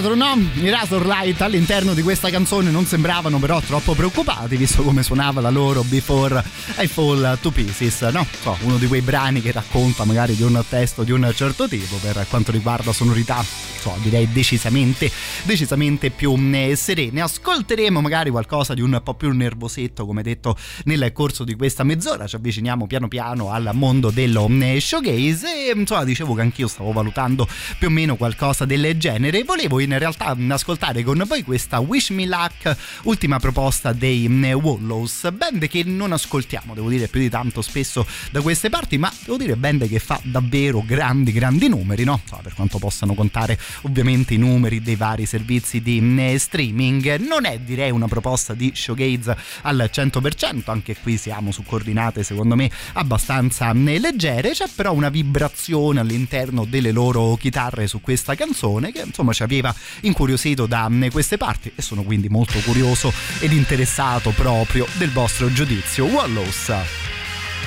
[0.00, 0.36] Baratro, no?
[0.62, 5.50] I Razorlight all'interno di questa canzone non sembravano però troppo preoccupati, visto come suonava la
[5.50, 6.42] loro Before
[6.78, 8.26] I Fall to Pieces, no?
[8.42, 11.96] So, uno di quei brani che racconta magari di un testo di un certo tipo
[11.96, 15.10] per quanto riguarda sonorità, so, direi decisamente,
[15.42, 17.20] decisamente più eh, serene.
[17.22, 22.26] Ascolteremo magari qualcosa di un po' più nervosetto, come detto nel corso di questa mezz'ora,
[22.26, 26.92] ci avviciniamo piano piano al mondo dello eh, showgaze e insomma dicevo che anch'io stavo
[26.92, 29.42] valutando più o meno qualcosa del genere.
[29.42, 35.30] Volevo in realtà ascoltare con voi questa Wish Me Luck, ultima proposta dei mm, Wallows,
[35.32, 39.38] band che non ascoltiamo, devo dire più di tanto spesso da queste parti, ma devo
[39.38, 42.20] dire band che fa davvero grandi, grandi numeri, no?
[42.24, 47.16] So, per quanto possano contare ovviamente i numeri dei vari servizi di mm, streaming.
[47.20, 52.56] Non è direi una proposta di showgaze al 100%, anche qui siamo su coordinate secondo
[52.56, 58.92] me abbastanza mm, leggere, c'è però una vibrazione all'interno delle loro chitarre su questa canzone
[58.92, 64.30] che insomma ci aveva incuriosito da queste parti e sono quindi molto curioso ed interessato
[64.30, 66.04] proprio del vostro giudizio.
[66.06, 66.72] Wallows,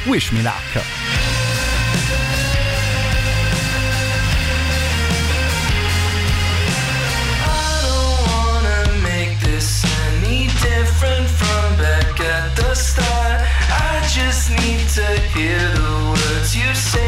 [0.05, 0.82] wish me luck.
[10.62, 13.41] Different from back at the start.
[13.70, 17.01] I just need to hear the words you say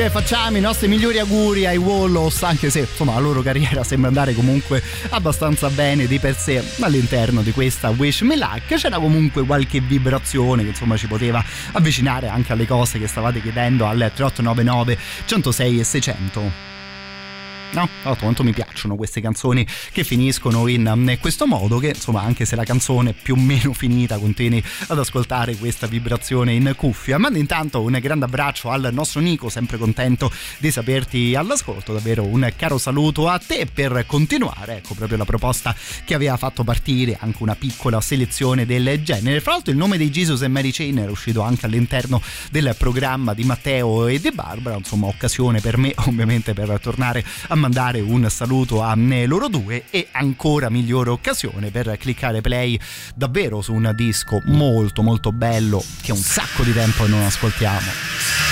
[0.00, 4.08] Rock facciamo i nostri migliori auguri ai Wallows, anche se insomma la loro carriera sembra
[4.08, 8.76] andare comunque abbastanza bene di per sé all'interno di questa Wish Me Luck.
[8.76, 13.84] C'era comunque qualche vibrazione che insomma ci poteva avvicinare anche alle cose che stavate chiedendo
[13.84, 16.69] al 3899 106 e 600.
[17.72, 22.20] No, no, quanto mi piacciono queste canzoni che finiscono in um, questo modo che insomma
[22.20, 26.72] anche se la canzone è più o meno finita continui ad ascoltare questa vibrazione in
[26.76, 27.16] cuffia.
[27.18, 32.52] Mando intanto un grande abbraccio al nostro Nico, sempre contento di saperti all'ascolto, davvero un
[32.56, 35.72] caro saluto a te per continuare, ecco proprio la proposta
[36.04, 39.40] che aveva fatto partire anche una piccola selezione del genere.
[39.40, 43.32] Fra l'altro il nome di Jesus e Mary Chain era uscito anche all'interno del programma
[43.32, 48.28] di Matteo e di Barbara, insomma occasione per me ovviamente per tornare a mandare un
[48.30, 48.94] saluto a
[49.26, 52.78] loro due e ancora migliore occasione per cliccare play
[53.14, 58.49] davvero su un disco molto molto bello che un sacco di tempo non ascoltiamo.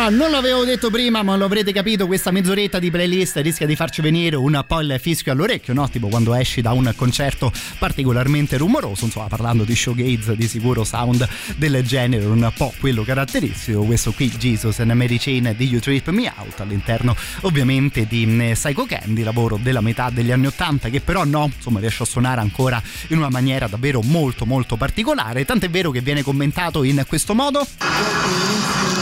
[0.00, 3.76] Allora, non l'avevo detto prima, ma lo avrete capito, questa mezz'oretta di playlist rischia di
[3.76, 5.90] farci venire un po' il fischio all'orecchio, no?
[5.90, 11.28] Tipo quando esci da un concerto particolarmente rumoroso, insomma, parlando di showgaze, di sicuro sound
[11.56, 16.08] del genere, un po' quello caratteristico, questo qui Jesus and Mary Chain di You Trip
[16.08, 21.02] Me Out, all'interno ovviamente di mm, Psycho Candy, lavoro della metà degli anni Ottanta, che
[21.02, 25.68] però no, insomma, riesce a suonare ancora in una maniera davvero molto molto particolare, tant'è
[25.68, 27.66] vero che viene commentato in questo modo.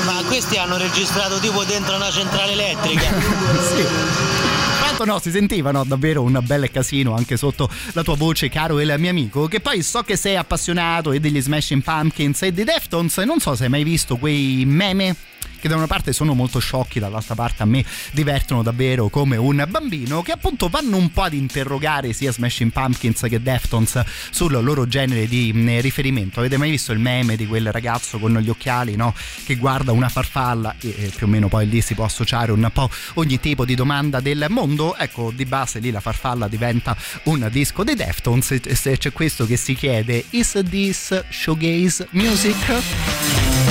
[0.09, 3.03] Ma questi hanno registrato tipo dentro una centrale elettrica.
[3.61, 3.87] sì.
[4.81, 8.95] Tanto no, si sentivano davvero un bel casino anche sotto la tua voce, caro il
[8.99, 9.47] mio amico.
[9.47, 13.19] Che poi so che sei appassionato e degli Smashing Pumpkins e dei Deftones.
[13.19, 15.15] Non so se hai mai visto quei meme
[15.59, 19.65] che da una parte sono molto sciocchi, dall'altra parte a me divertono davvero come un
[19.69, 24.87] bambino, che appunto vanno un po' ad interrogare sia Smashing Pumpkins che Deftones sul loro
[24.87, 26.41] genere di mh, riferimento.
[26.41, 29.15] Avete mai visto il meme di quel ragazzo con gli occhiali no?
[29.45, 32.69] che guarda una farfalla e, e più o meno poi lì si può associare un
[32.73, 34.97] po' ogni tipo di domanda del mondo?
[34.97, 39.57] Ecco, di base lì la farfalla diventa un disco dei Deftones e c'è questo che
[39.57, 43.68] si chiede Is this showgaze music?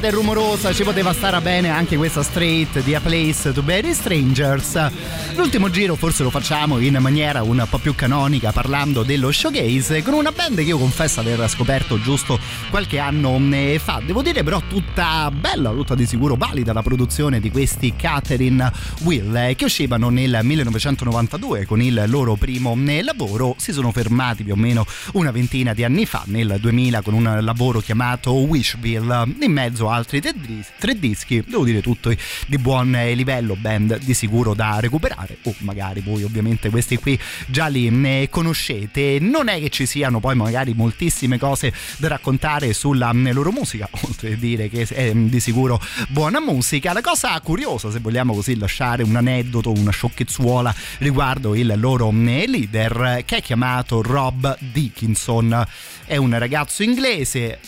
[0.00, 3.92] Effettata e rumorosa ci poteva stare bene anche questa straight di A Place to Bury
[3.92, 4.90] Strangers.
[5.36, 10.14] L'ultimo giro forse lo facciamo in maniera un po' più canonica parlando dello showcase con
[10.14, 12.38] una band che io confesso aver scoperto giusto
[12.70, 14.00] qualche anno eh, fa.
[14.04, 18.72] Devo dire però tutta bella, tutta di sicuro valida la produzione di questi Catherine
[19.02, 23.54] Will eh, che uscivano nel 1992 con il loro primo eh, lavoro.
[23.58, 27.38] Si sono fermati più o meno una ventina di anni fa nel 2000 con un
[27.40, 32.90] lavoro chiamato Wishville in mezzo altri tre, dis- tre dischi, devo dire tutti di buon
[33.14, 38.28] livello, band di sicuro da recuperare o magari voi ovviamente questi qui già li ne
[38.28, 39.18] conoscete.
[39.20, 43.88] Non è che ci siano poi magari moltissime cose da raccontare sulla mm, loro musica,
[44.02, 46.92] oltre a dire che è mm, di sicuro buona musica.
[46.92, 52.26] La cosa curiosa, se vogliamo così lasciare un aneddoto, una sciocchezzuola riguardo il loro mm,
[52.46, 55.66] leader, che è chiamato Rob Dickinson,
[56.04, 57.58] è un ragazzo inglese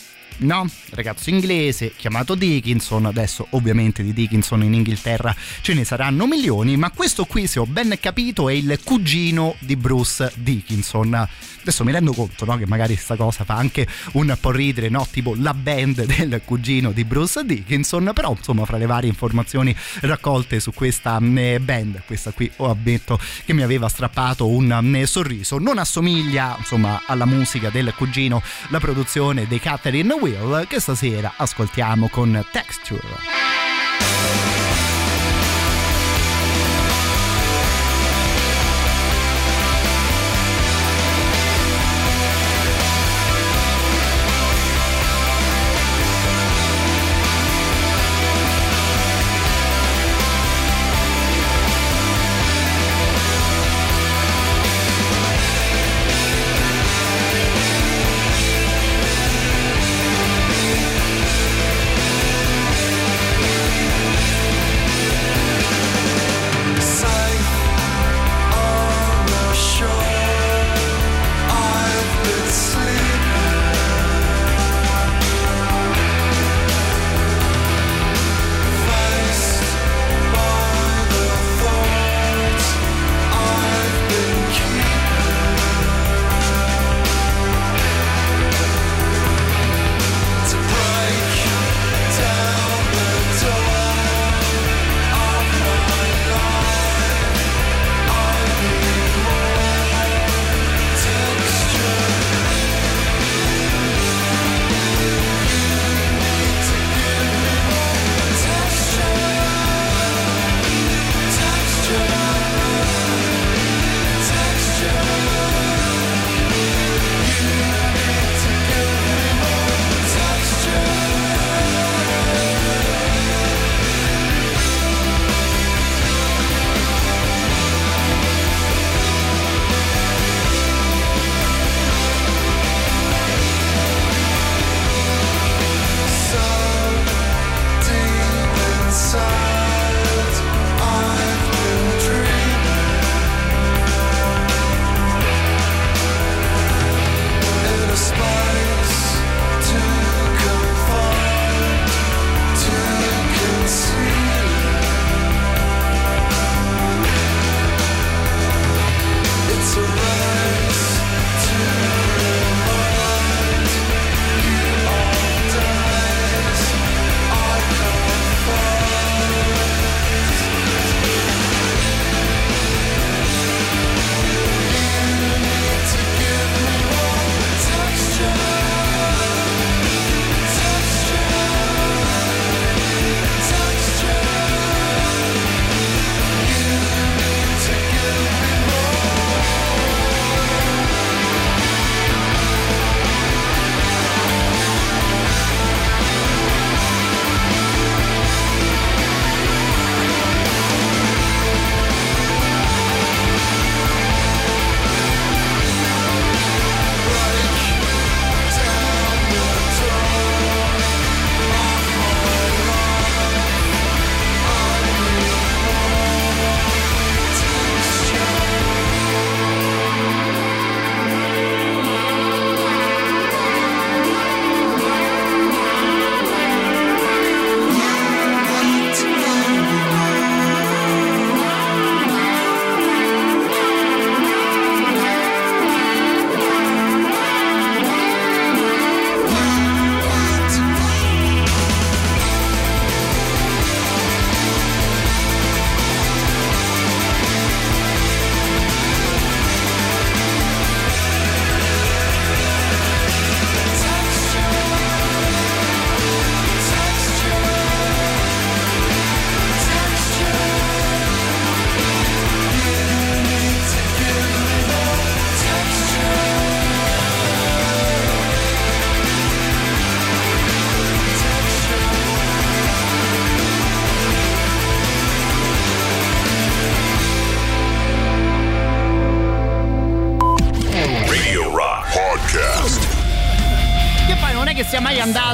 [0.42, 0.68] no?
[0.90, 6.90] Ragazzo inglese chiamato Dickinson, adesso ovviamente di Dickinson in Inghilterra ce ne saranno milioni, ma
[6.90, 11.28] questo qui, se ho ben capito, è il cugino di Bruce Dickinson.
[11.62, 12.56] Adesso mi rendo conto no?
[12.56, 15.06] che magari questa cosa fa anche un po' ridere, no?
[15.08, 20.58] tipo la band del cugino di Bruce Dickinson, però insomma fra le varie informazioni raccolte
[20.58, 25.58] su questa eh, band, questa qui ho ammetto che mi aveva strappato un eh, sorriso,
[25.58, 32.08] non assomiglia insomma alla musica del cugino, la produzione dei Catherine Will che stasera ascoltiamo
[32.08, 34.61] con Texture.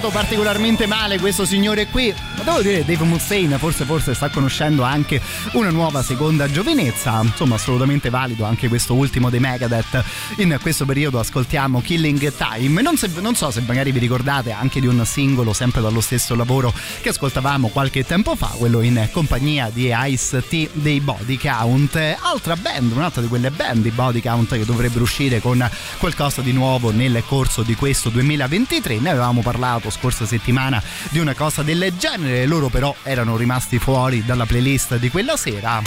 [0.09, 2.13] Andato particolarmente male questo signore qui.
[2.37, 5.21] Ma devo dire, Dave Mustaine forse, forse sta conoscendo anche
[5.53, 7.21] una nuova seconda giovinezza.
[7.23, 10.05] Insomma, assolutamente valido anche questo ultimo dei Megadeth.
[10.37, 12.83] In questo periodo ascoltiamo Killing Time.
[12.83, 16.35] Non, se- non so se magari vi ricordate anche di un singolo sempre dallo stesso
[16.35, 21.97] lavoro che ascoltavamo qualche tempo fa, quello in compagnia di Ice T dei Body Count.
[22.21, 25.69] Altra band, un'altra di quelle band di Body Count che dovrebbero uscire con
[25.99, 28.99] qualcosa di nuovo nel corso di questo 2023.
[28.99, 34.25] Ne avevamo parlato scorsa settimana di una cosa del genere, loro però erano rimasti fuori
[34.25, 35.83] dalla playlist di quella sera.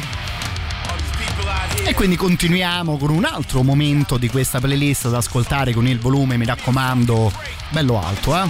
[1.83, 6.37] E quindi continuiamo con un altro momento di questa playlist da ascoltare con il volume,
[6.37, 7.31] mi raccomando,
[7.69, 8.49] bello alto, eh?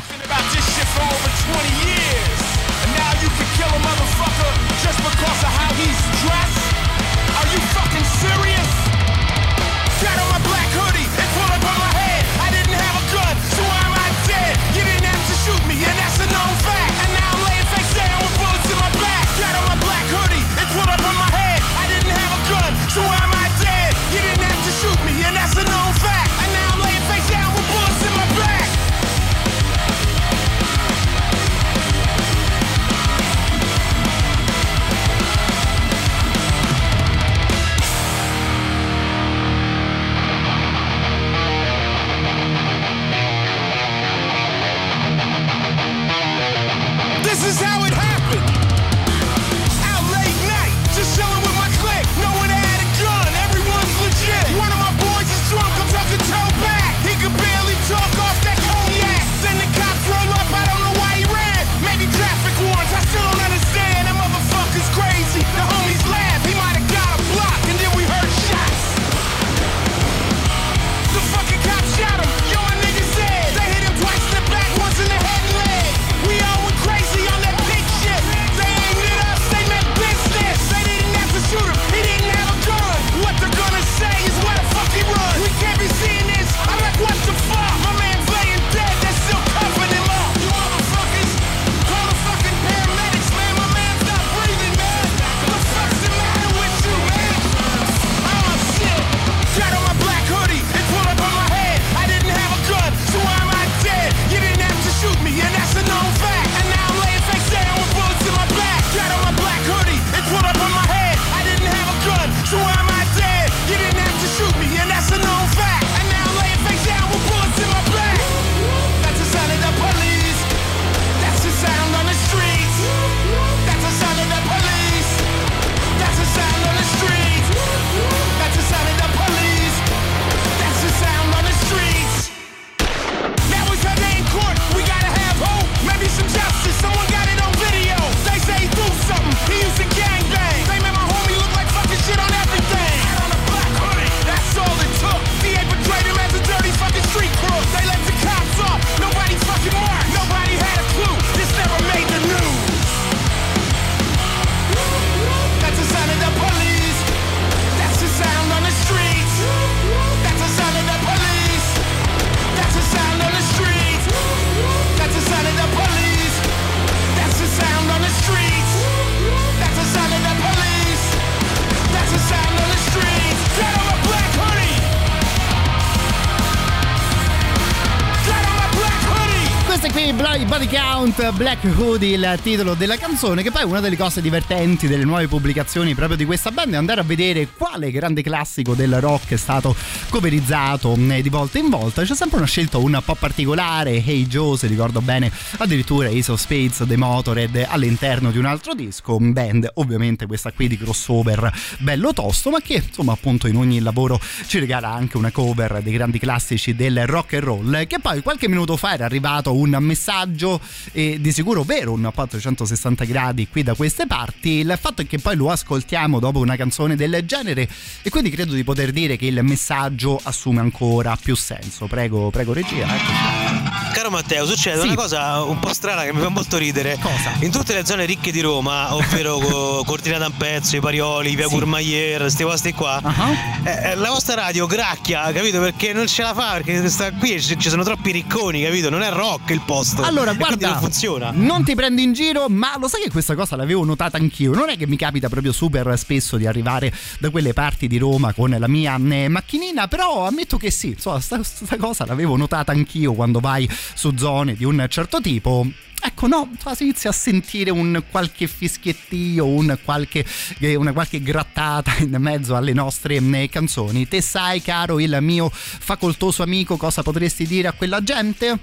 [181.30, 185.94] Black Hoodie, il titolo della canzone, che poi una delle cose divertenti delle nuove pubblicazioni
[185.94, 189.76] proprio di questa band è andare a vedere quale grande classico del rock è stato
[190.10, 192.04] coverizzato eh, di volta in volta.
[192.04, 196.40] C'è sempre una scelta un po' particolare, Hey Joe, se ricordo bene, addirittura Ace of
[196.40, 202.14] Spades, The Motorhead all'interno di un altro disco, band ovviamente questa qui di crossover bello
[202.14, 206.18] tosto, ma che insomma appunto in ogni lavoro ci regala anche una cover dei grandi
[206.18, 210.60] classici del rock and roll, che poi qualche minuto fa era arrivato un messaggio
[210.94, 214.60] eh, di sicuro vero, un po' a 360 gradi qui da queste parti.
[214.60, 217.68] Il fatto è che poi lo ascoltiamo dopo una canzone del genere
[218.02, 221.86] e quindi credo di poter dire che il messaggio assume ancora più senso.
[221.86, 222.86] Prego, prego regia.
[222.86, 223.71] eccoci.
[223.92, 224.88] Caro Matteo, succede Sì.
[224.88, 226.98] una cosa un po' strana che mi fa molto ridere.
[227.02, 227.34] Cosa?
[227.42, 232.22] In tutte le zone ricche di Roma, ovvero co- Cortina d'Ampezzo, i Parioli, via Courmayeur,
[232.22, 233.32] questi posti qua, Ah.
[233.64, 235.60] eh, la vostra radio gracchia, capito?
[235.60, 238.90] Perché non ce la fa, perché sta qui ci ci sono troppi ricconi, capito?
[238.90, 240.02] Non è rock il posto.
[240.04, 241.32] Allora, guarda, non funziona.
[241.34, 244.54] non ti prendo in giro, ma lo sai che questa cosa l'avevo notata anch'io.
[244.54, 248.34] Non è che mi capita proprio super spesso di arrivare da quelle parti di Roma
[248.34, 252.72] con la mia eh, macchinina, però ammetto che sì, insomma, sta, sta cosa l'avevo notata
[252.72, 255.66] anch'io quando vai su zone di un certo tipo
[256.04, 260.26] ecco no, si inizia a sentire un qualche fischiettio, un qualche,
[260.60, 264.08] eh, una qualche grattata in mezzo alle nostre eh, canzoni.
[264.08, 268.50] Te sai, caro il mio facoltoso amico, cosa potresti dire a quella gente?
[268.50, 268.58] Un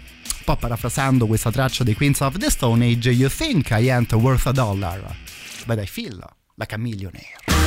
[0.45, 4.47] po' parafrasando questa traccia dei Queens of the Stone Age, You think I ain't worth
[4.47, 5.01] a dollar,
[5.67, 6.19] but I feel
[6.57, 7.58] like a millionaire.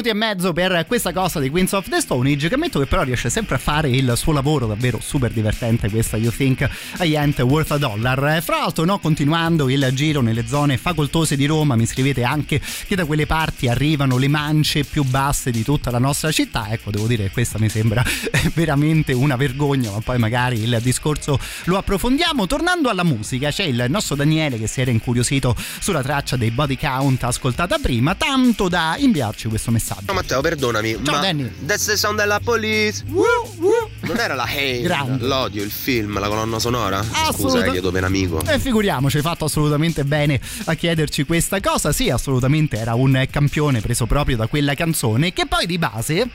[0.00, 2.86] Minuti e mezzo per questa cosa di Queens of the Stone Age che ammetto che
[2.86, 6.66] però riesce sempre a fare il suo lavoro davvero super divertente questa You Think
[7.00, 8.42] I Ain't Worth a Dollar.
[8.42, 12.96] Fra l'altro no, continuando il giro nelle zone facoltose di Roma mi scrivete anche che
[12.96, 16.68] da quelle parti arrivano le mance più basse di tutta la nostra città.
[16.70, 18.02] Ecco devo dire che questa mi sembra
[18.54, 22.46] veramente una vergogna ma poi magari il discorso lo approfondiamo.
[22.46, 26.78] Tornando alla musica c'è il nostro Daniele che si era incuriosito sulla traccia dei body
[26.78, 28.14] count ascoltata prima.
[28.14, 31.00] Tanto da inviarci questo messaggio No, Matteo, perdonami.
[31.02, 31.50] Ciao, ma Danny.
[31.66, 33.02] That's the sound della police.
[33.06, 35.24] Non era la Hey, Grande.
[35.26, 37.02] l'odio, il film, la colonna sonora?
[37.02, 38.40] Scusa, Assoluta- eh, chiedo per amico.
[38.46, 41.92] E figuriamoci, hai fatto assolutamente bene a chiederci questa cosa.
[41.92, 46.28] Sì, assolutamente era un campione preso proprio da quella canzone che poi di base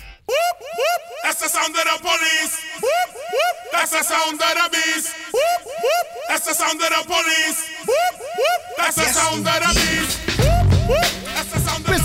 [1.23, 2.53] That's the sound of the police.
[3.72, 5.10] That's the sound of the beast.
[6.27, 7.60] That's the sound of the police.
[8.77, 10.35] That's the sound of the beast.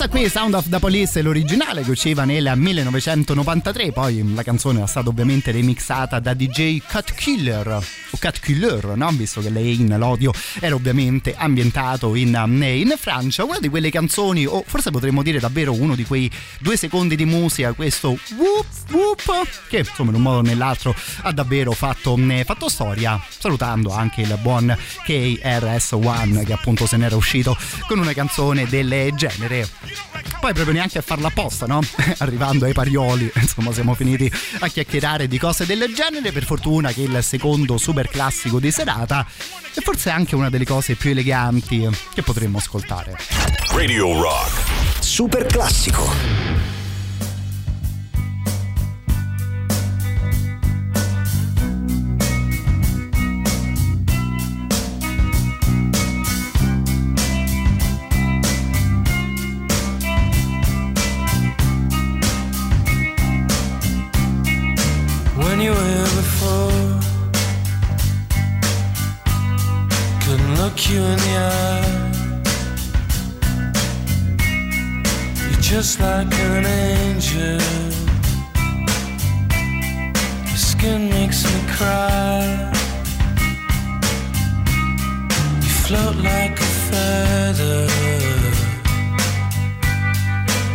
[0.00, 4.78] Questa qui, Sound of the Police, è l'originale che usciva nel 1993, poi la canzone
[4.78, 9.10] era stata ovviamente remixata da DJ Cut Killer, o Cut Killer, no?
[9.10, 13.44] visto che lei in l'odio era ovviamente ambientato in, um, in Francia.
[13.44, 17.26] Una di quelle canzoni, o forse potremmo dire davvero uno di quei due secondi di
[17.26, 22.44] musica, questo whoop whoop, che insomma in un modo o nell'altro ha davvero fatto, ne-
[22.44, 24.74] fatto storia, salutando anche il buon
[25.04, 27.54] KRS-One che appunto se n'era uscito
[27.86, 29.68] con una canzone del genere.
[30.40, 31.80] Poi proprio neanche a farla apposta, no?
[32.18, 34.30] Arrivando ai parioli, insomma, siamo finiti
[34.60, 36.32] a chiacchierare di cose del genere.
[36.32, 39.26] Per fortuna che il secondo super classico di serata
[39.74, 43.18] è forse anche una delle cose più eleganti che potremmo ascoltare.
[43.72, 45.00] Radio Rock.
[45.00, 46.79] Super classico.
[65.68, 67.00] When before.
[70.22, 72.10] Couldn't look you in the eye.
[75.50, 77.60] You're just like an angel.
[80.48, 82.72] Your skin makes me cry.
[85.62, 87.86] You float like a feather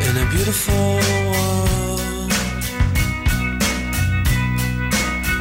[0.06, 1.55] in a beautiful world.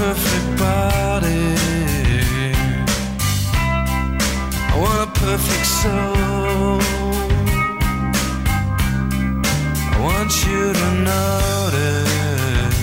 [0.00, 1.54] perfect body.
[4.72, 6.80] I want a perfect soul.
[9.92, 12.76] I want you to notice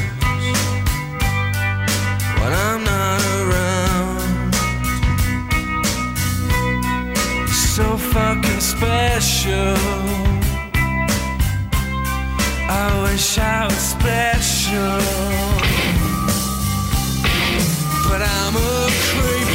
[2.40, 4.54] when I'm not around.
[7.48, 9.76] You're so fucking special.
[12.70, 15.67] I wish I was special.
[18.18, 19.47] But I'm a creep.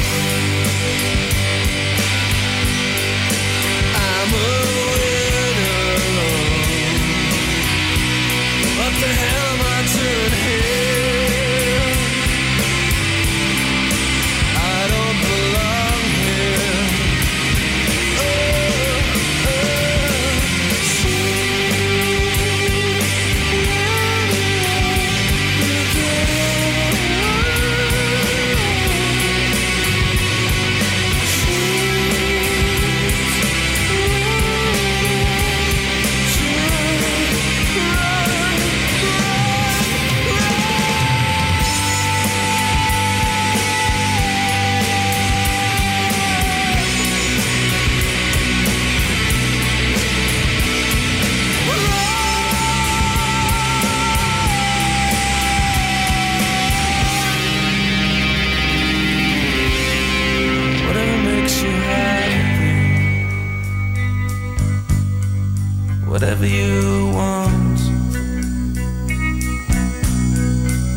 [66.22, 67.80] Whatever you want.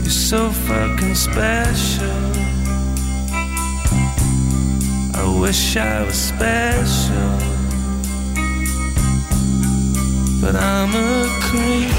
[0.04, 2.22] You're so fucking special.
[5.16, 7.40] I wish I was special.
[10.40, 11.92] But I'm a creep.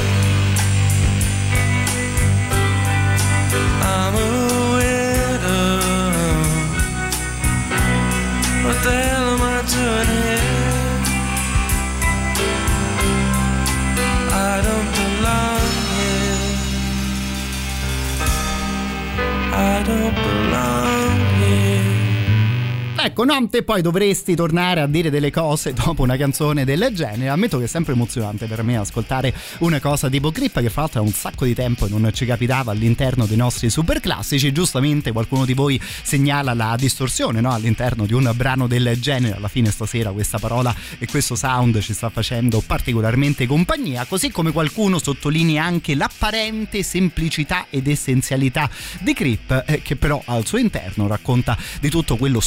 [3.82, 4.31] I'm a
[4.77, 5.81] widow.
[8.69, 9.15] What the
[20.11, 21.65] belonging.
[23.07, 27.28] Ecco, no, te poi dovresti tornare a dire delle cose dopo una canzone del genere.
[27.28, 31.03] Ammetto che è sempre emozionante per me ascoltare una cosa tipo Grip, che fra l'altro
[31.03, 34.51] da un sacco di tempo non ci capitava all'interno dei nostri super classici.
[34.51, 37.53] Giustamente qualcuno di voi segnala la distorsione no?
[37.53, 39.37] all'interno di un brano del genere.
[39.37, 44.51] Alla fine stasera questa parola e questo sound ci sta facendo particolarmente compagnia, così come
[44.51, 48.69] qualcuno sottolinea anche l'apparente semplicità ed essenzialità
[48.99, 52.41] di Grip, eh, che però al suo interno racconta di tutto quello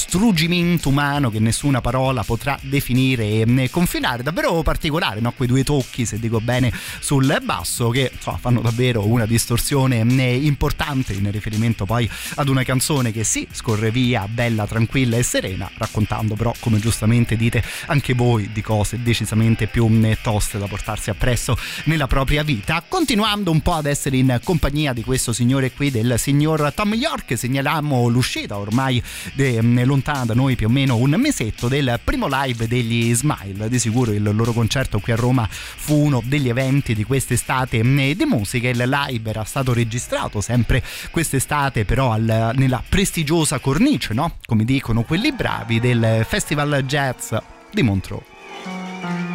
[0.50, 4.24] struggimento umano che nessuna parola potrà definire e eh, confinare.
[4.24, 5.32] Davvero particolare, no?
[5.32, 10.36] quei due tocchi, se dico bene, sul basso che insomma, fanno davvero una distorsione eh,
[10.36, 15.70] importante in riferimento poi ad una canzone che sì, scorre via bella, tranquilla e serena,
[15.78, 21.12] raccontando però, come giustamente dite anche voi, di cose decisamente più eh, toste da portarsi
[21.12, 21.56] appresso
[21.86, 22.84] nella propria vita.
[22.88, 27.38] Continuando un po' ad essere in compagnia di questo signore qui, del signor Tom York,
[27.38, 29.02] segnaliamo l'uscita ormai
[29.34, 33.68] de, lontana noi più o meno un mesetto del primo live degli Smile.
[33.68, 38.16] Di sicuro il loro concerto qui a Roma fu uno degli eventi di quest'estate eh,
[38.16, 38.70] di musica.
[38.70, 44.38] Il live era stato registrato sempre quest'estate, però al- nella prestigiosa cornice, no?
[44.46, 47.34] Come dicono quelli bravi, del Festival Jazz
[47.74, 49.29] di Montreux.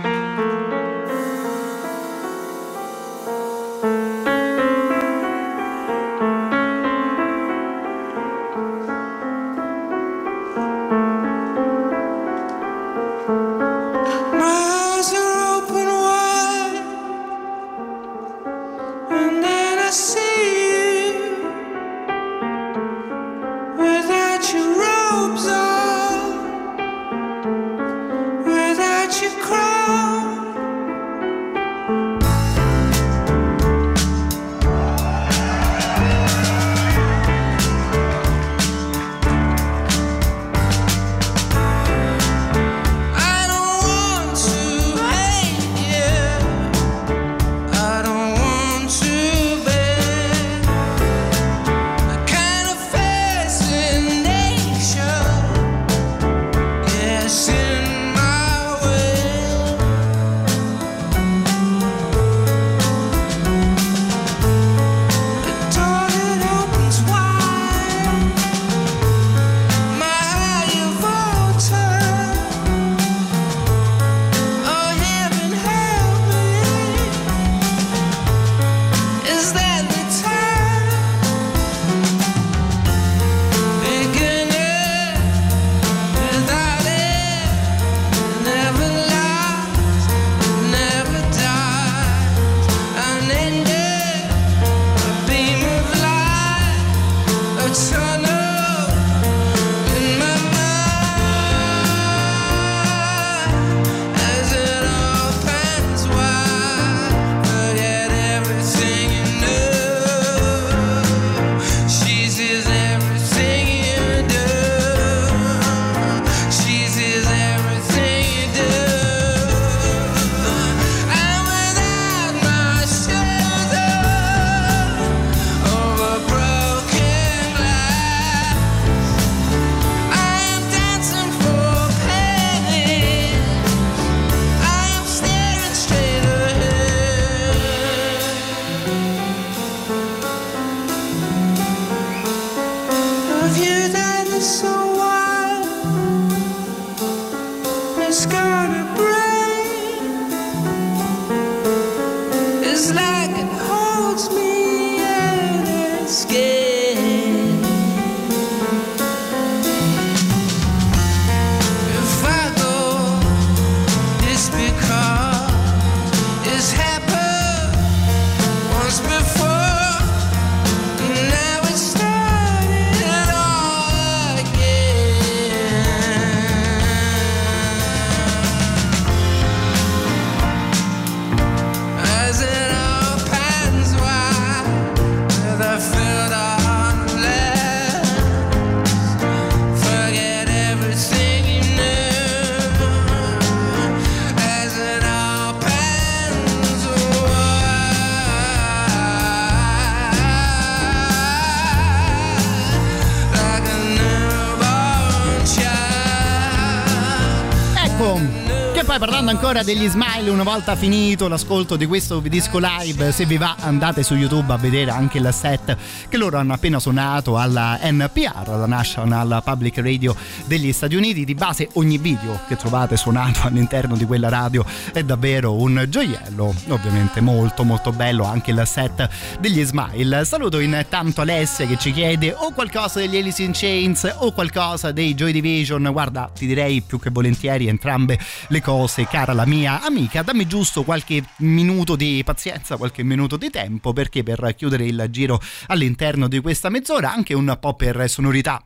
[209.05, 213.55] Parlando ancora degli smile, una volta finito l'ascolto di questo disco live, se vi va
[213.61, 215.77] andate su YouTube a vedere anche il set
[216.09, 220.17] che loro hanno appena suonato alla NPR, la National Public Radio
[220.47, 221.27] degli Stati Uniti.
[221.27, 226.55] Di base ogni video che trovate suonato all'interno di quella radio è davvero un gioiello,
[226.69, 229.07] ovviamente molto molto bello anche il set
[229.39, 230.25] degli smile.
[230.25, 235.13] Saluto intanto Alessia che ci chiede o qualcosa degli Alice in Chains o qualcosa dei
[235.15, 235.91] Joy Division.
[235.93, 238.19] Guarda, ti direi più che volentieri entrambe
[238.49, 240.23] le cose, cara la mia amica.
[240.23, 245.41] Dammi giusto qualche minuto di pazienza, qualche minuto di tempo, perché per chiudere il giro
[245.67, 248.63] all'interno di questa mezz'ora, anche un po' per sonorità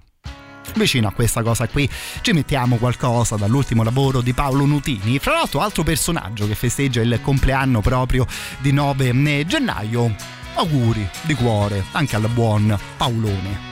[0.74, 1.88] Vicino a questa cosa qui
[2.20, 7.20] ci mettiamo qualcosa dall'ultimo lavoro di Paolo Nutini, fra l'altro altro personaggio che festeggia il
[7.22, 8.26] compleanno proprio
[8.58, 10.14] di 9 gennaio.
[10.54, 13.66] Auguri di cuore anche al buon Paolone.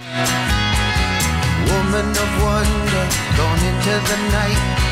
[1.66, 3.06] Woman of wonder,
[3.36, 4.85] gone into the night.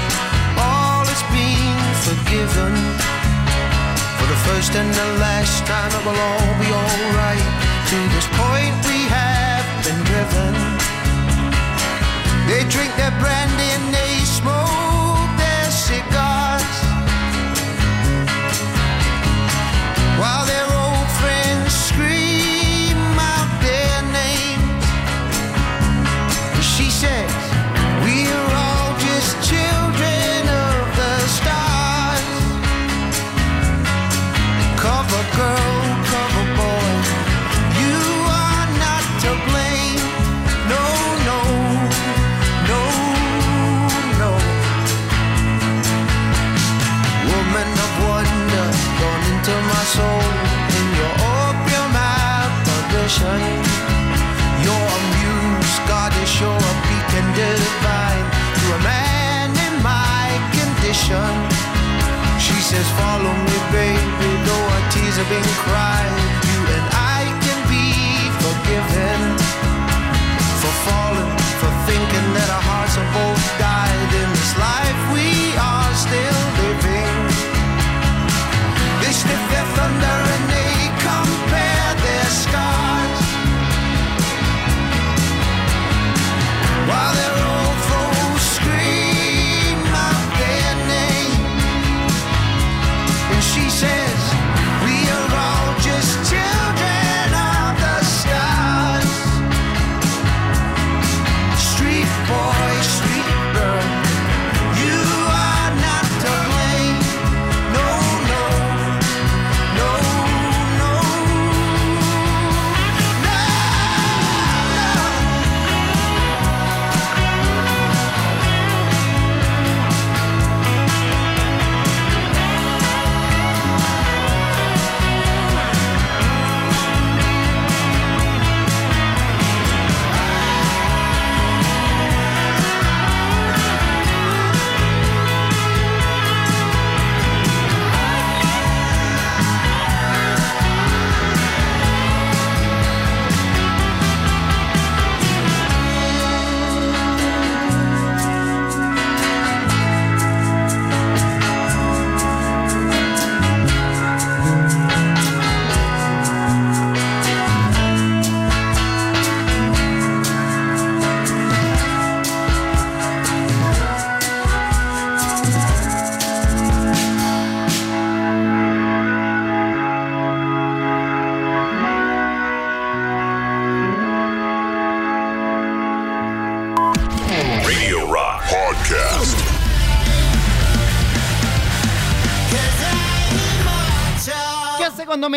[2.15, 2.74] Forgiven.
[4.19, 7.49] For the first and the last time, it will all be alright.
[7.91, 10.55] To this point, we have been driven.
[12.47, 13.86] They drink their brandy and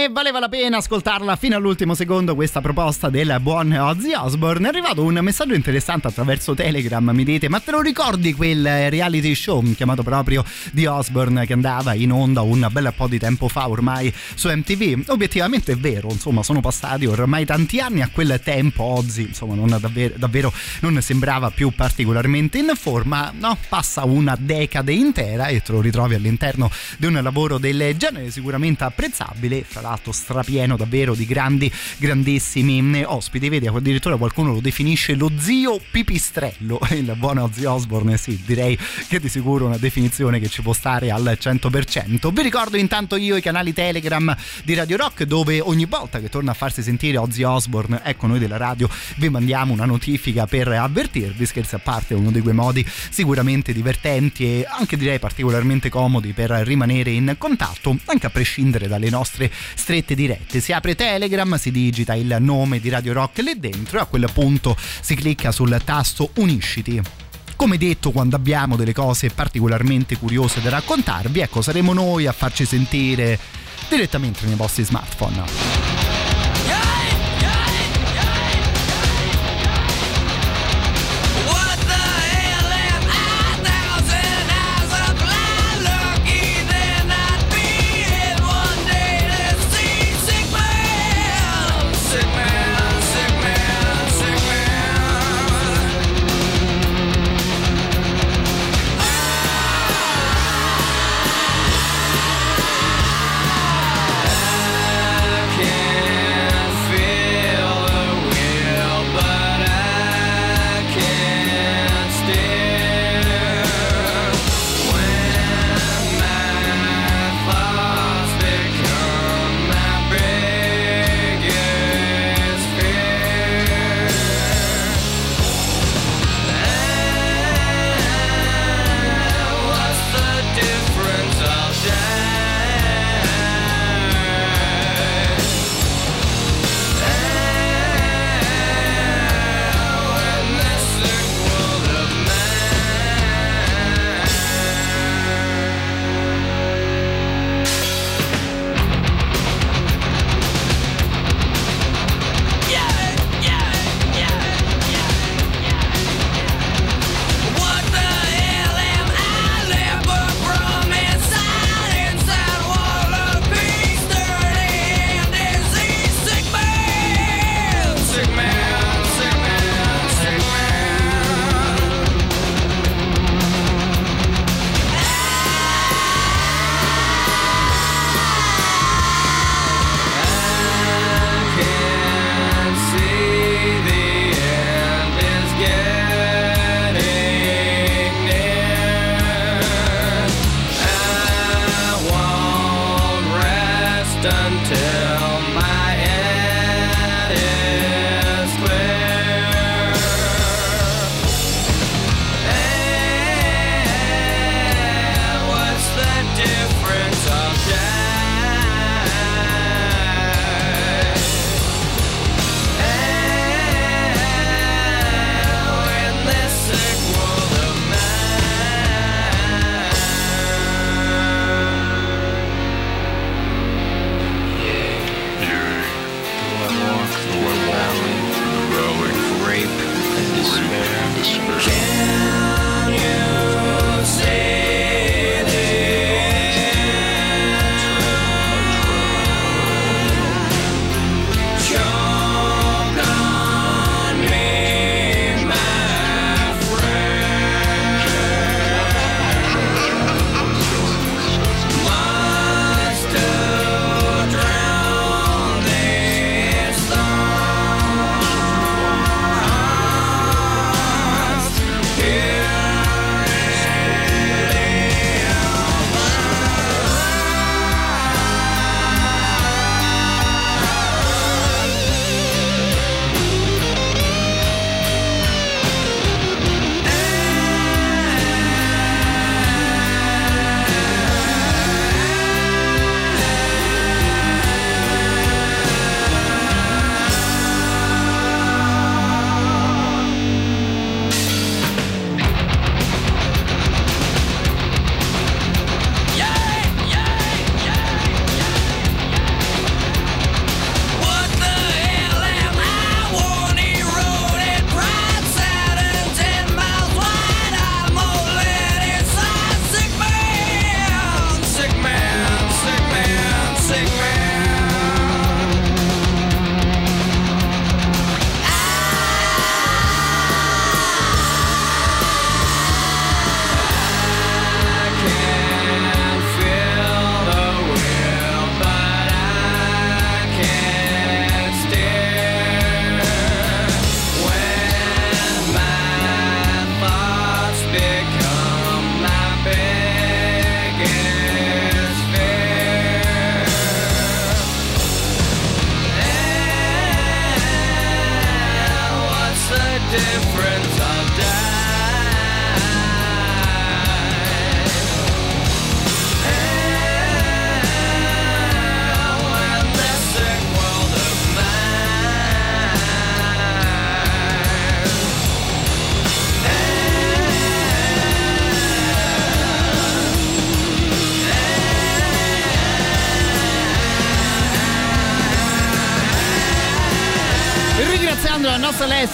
[0.09, 4.67] valeva la pena ascoltarla fino all'ultimo secondo questa proposta del buon Ozzy Osbourne.
[4.67, 9.35] È arrivato un messaggio interessante attraverso Telegram, mi dite, ma te lo ricordi quel reality
[9.35, 13.67] show chiamato proprio di Osbourne che andava in onda un bel po' di tempo fa
[13.67, 15.09] ormai su MTV?
[15.09, 19.77] Obiettivamente è vero, insomma, sono passati ormai tanti anni a quel tempo Ozzy, insomma, non
[19.79, 23.57] davvero, davvero non sembrava più particolarmente in forma, no?
[23.67, 28.83] Passa una decade intera e te lo ritrovi all'interno di un lavoro del genere sicuramente
[28.83, 33.49] apprezzabile, fra l'altro strapieno davvero di grandi, grandissimi ospiti.
[33.49, 39.19] Vedi, addirittura qualcuno lo definisce lo zio pipistrello, il buon Ozzy Osbourne, sì, direi che
[39.19, 42.31] di sicuro una definizione che ci può stare al 100%.
[42.31, 46.51] Vi ricordo intanto io i canali Telegram di Radio Rock dove ogni volta che torna
[46.51, 51.45] a farsi sentire Ozzy Osbourne, ecco noi della radio vi mandiamo una notifica per avvertirvi,
[51.45, 56.51] scherzi a parte, uno di quei modi sicuramente divertenti e anche direi particolarmente comodi per
[56.51, 59.51] rimanere in contatto, anche a prescindere dalle nostre
[59.87, 60.59] strette dirette.
[60.59, 64.29] Si apre Telegram, si digita il nome di Radio Rock lì dentro e a quel
[64.33, 67.01] punto si clicca sul tasto Unisciti.
[67.55, 72.65] Come detto, quando abbiamo delle cose particolarmente curiose da raccontarvi, ecco, saremo noi a farci
[72.65, 73.39] sentire
[73.87, 76.16] direttamente nei vostri smartphone.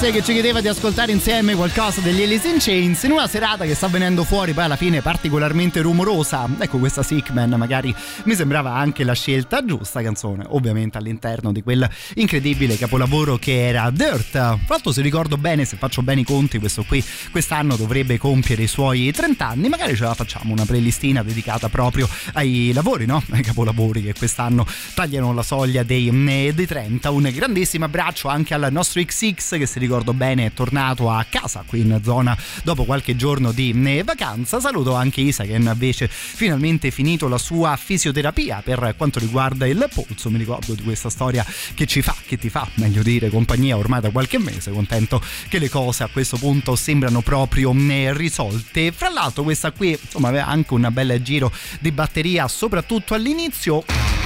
[0.03, 3.63] Alessia che ci chiedeva di ascoltare insieme qualcosa degli Alice in Chains in una serata
[3.63, 6.45] che sta venendo fuori poi alla fine particolarmente rumorosa.
[6.59, 11.89] Ecco, questa Sickman magari mi sembrava anche la scelta giusta canzone, ovviamente all'interno di quel
[12.15, 14.31] incredibile capolavoro che era Dirt.
[14.31, 17.01] Tra l'altro se ricordo bene, se faccio bene i conti, questo qui
[17.31, 22.09] quest'anno dovrebbe compiere i suoi 30 anni, magari ce la facciamo una playlistina dedicata proprio
[22.34, 23.23] ai lavori, no?
[23.31, 24.65] Ai capolavori che quest'anno
[24.95, 26.11] tagliano la soglia dei,
[26.53, 27.09] dei 30.
[27.09, 31.64] Un grandissimo abbraccio anche al nostro XX che se ricordo bene è tornato a casa
[31.68, 34.60] qui in zona dopo qualche giorno di vacanza.
[34.60, 40.32] Saluto anche Isa che invece finalmente finito la sua fisioterapia per quanto riguarda il polso.
[40.32, 41.45] Mi ricordo di questa storia
[41.76, 44.72] che ci fa, che ti fa, meglio dire, compagnia ormai da qualche mese.
[44.72, 47.72] Contento che le cose a questo punto sembrano proprio
[48.14, 48.91] risolte.
[48.91, 54.23] Fra l'altro questa qui insomma aveva anche un bel giro di batteria soprattutto all'inizio.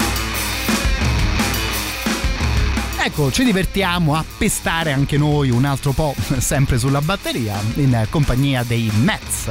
[3.07, 8.63] Ecco, ci divertiamo a pestare anche noi un altro po', sempre sulla batteria, in compagnia
[8.63, 9.49] dei Mets.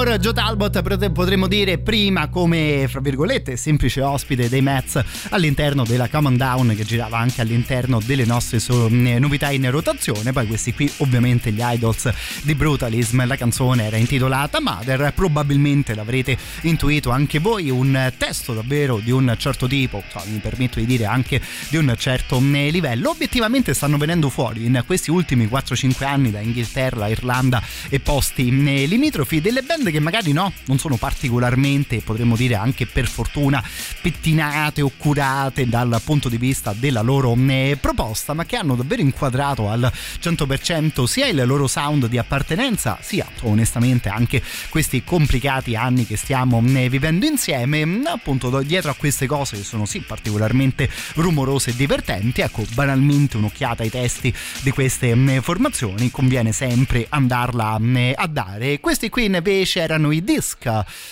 [0.00, 5.84] Signor Joe Talbot, potre- potremmo dire prima come, fra virgolette, semplice ospite dei Mets all'interno
[5.84, 10.32] della Common Down che girava anche all'interno delle nostre eh, novità in rotazione.
[10.32, 12.10] Poi questi qui ovviamente gli idols
[12.42, 19.00] di Brutalism, la canzone era intitolata Mother, probabilmente l'avrete intuito anche voi, un testo davvero
[19.02, 23.10] di un certo tipo, so, mi permetto di dire anche di un certo eh, livello.
[23.10, 28.48] Obiettivamente stanno venendo fuori in questi ultimi 4-5 anni da Inghilterra, Irlanda e posti.
[28.48, 33.62] Eh, limitrofi delle band che magari no, non sono particolarmente, potremmo dire anche per fortuna,
[34.00, 39.02] pettinate o curate dal punto di vista della loro eh, proposta, ma che hanno davvero
[39.02, 39.90] inquadrato al
[40.22, 46.62] 100% sia il loro sound di appartenenza, sia onestamente anche questi complicati anni che stiamo
[46.64, 52.40] eh, vivendo insieme, appunto dietro a queste cose che sono sì particolarmente rumorose e divertenti,
[52.40, 57.78] ecco banalmente un'occhiata ai testi di queste formazioni conviene sempre andarla
[58.14, 58.80] a dare.
[58.80, 60.58] Questi qui invece erano i disc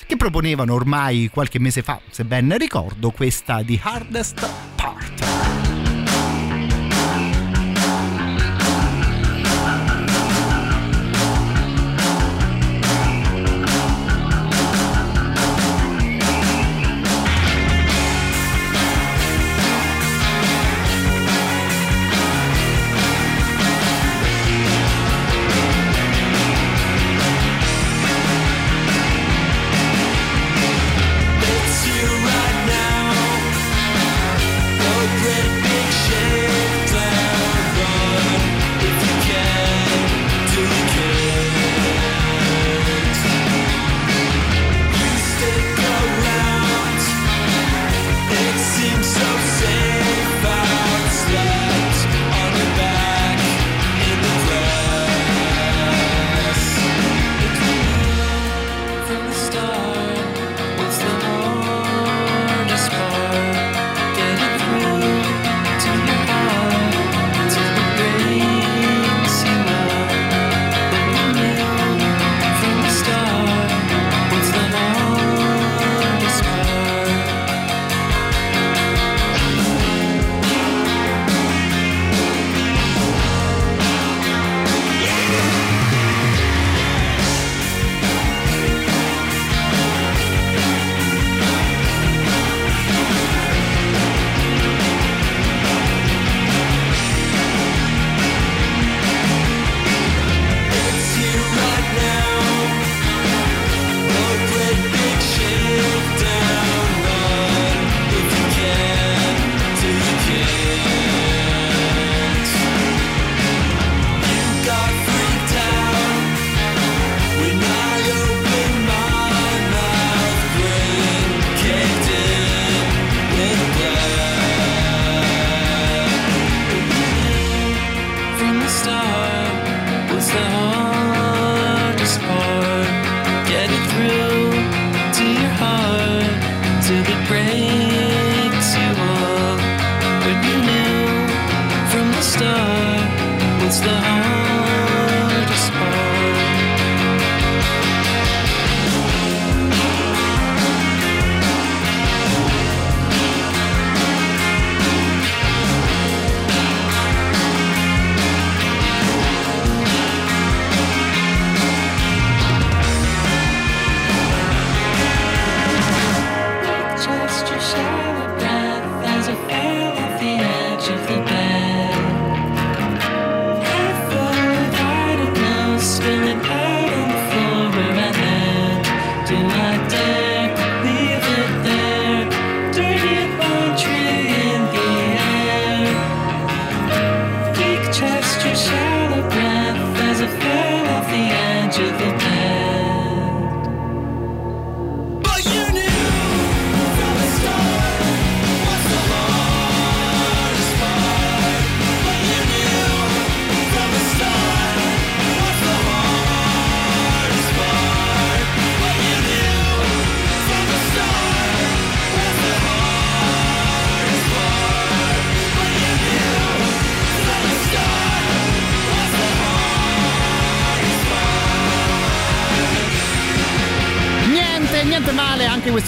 [0.07, 5.68] che proponevano ormai qualche mese fa, se ben ricordo, questa di Hardest Part.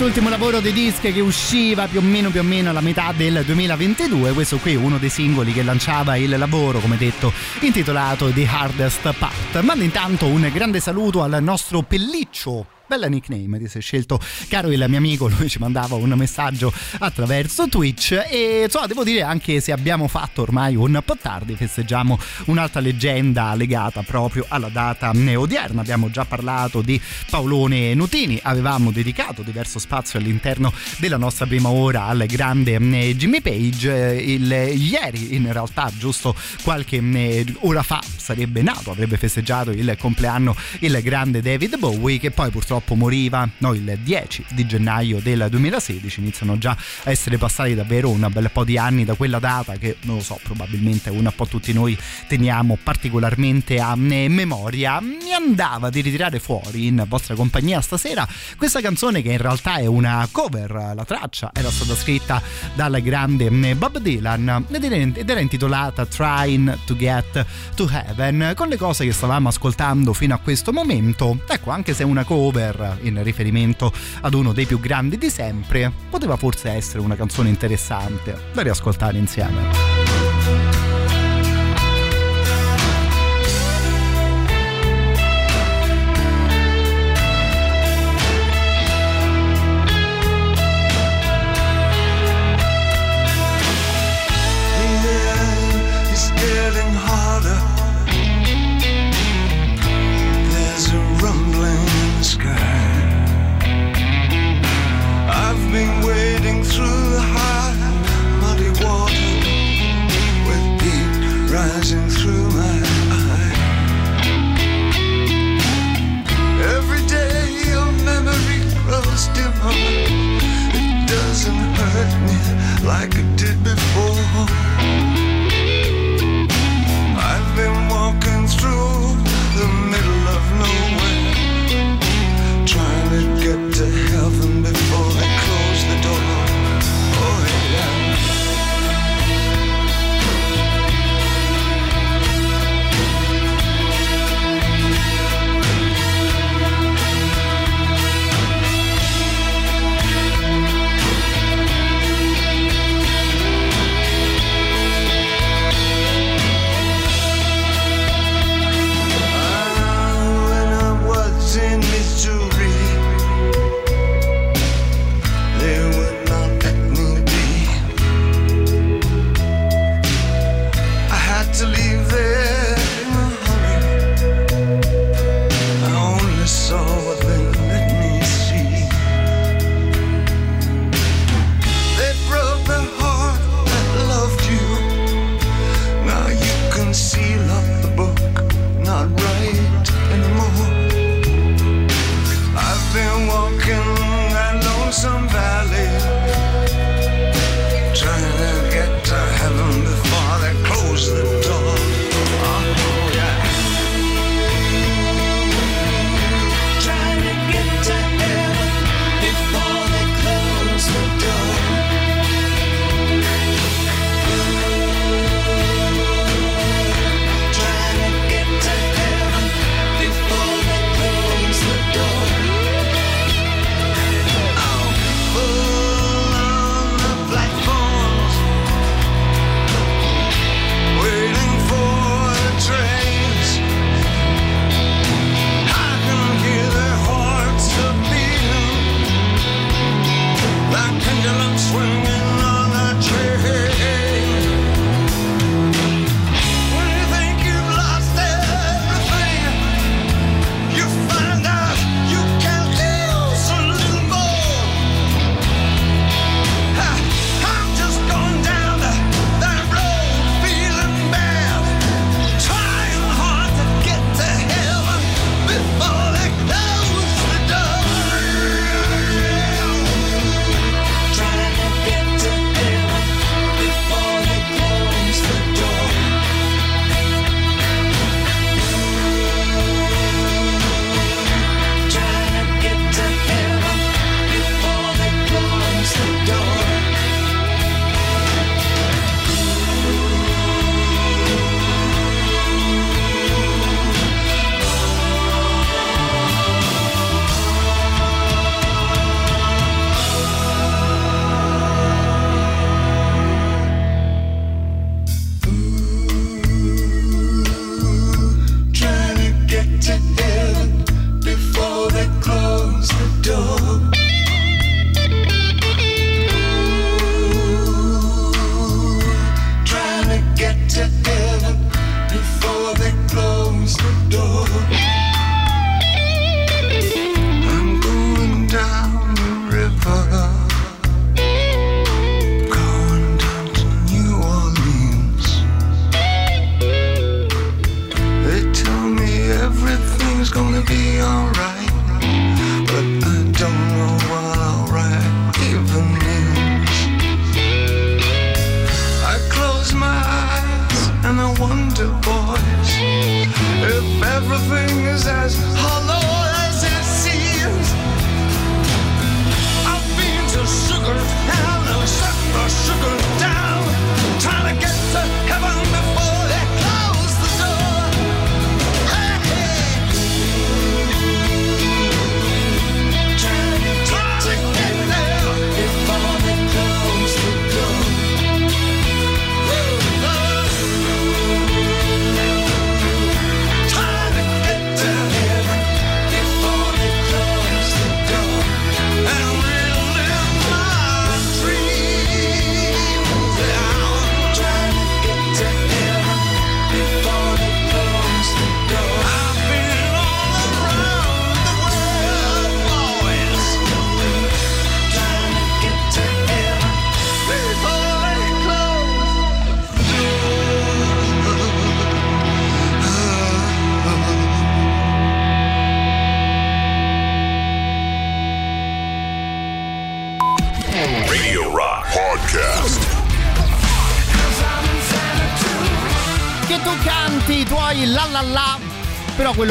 [0.00, 3.42] Quest'ultimo lavoro dei disc che usciva più o meno più o meno alla metà del
[3.44, 4.32] 2022.
[4.32, 9.12] Questo qui è uno dei singoli che lanciava il lavoro, come detto, intitolato The Hardest
[9.18, 9.60] Part.
[9.60, 14.18] Mando intanto un grande saluto al nostro pelliccio Bella nickname ti sei scelto,
[14.48, 19.22] caro il mio amico, lui ci mandava un messaggio attraverso Twitch e insomma devo dire
[19.22, 25.12] anche se abbiamo fatto ormai un po' tardi, festeggiamo un'altra leggenda legata proprio alla data
[25.14, 27.00] odierna, abbiamo già parlato di
[27.30, 33.40] Paolone Nutini, avevamo dedicato diverso spazio all'interno della nostra prima ora al grande eh, Jimmy
[33.40, 36.34] Page, Eh, il, ieri in realtà giusto
[36.64, 42.32] qualche eh, ora fa sarebbe nato, avrebbe festeggiato il compleanno il grande David Bowie che
[42.32, 43.48] poi purtroppo moriva.
[43.58, 48.50] No, il 10 di gennaio del 2016 iniziano già a essere passati davvero un bel
[48.52, 51.96] po' di anni da quella data che non lo so probabilmente un po' tutti noi
[52.28, 55.00] teniamo particolarmente a memoria.
[55.00, 58.26] Mi andava di ritirare fuori in vostra compagnia stasera
[58.56, 60.92] questa canzone che in realtà è una cover.
[60.94, 62.42] La traccia era stata scritta
[62.74, 69.04] dal grande Bob Dylan ed era intitolata Trying to Get to Heaven con le cose
[69.04, 71.38] che stavamo ascoltando fino a questo momento.
[71.48, 72.69] Ecco anche se è una cover
[73.02, 78.50] in riferimento ad uno dei più grandi di sempre poteva forse essere una canzone interessante
[78.52, 80.09] da riascoltare insieme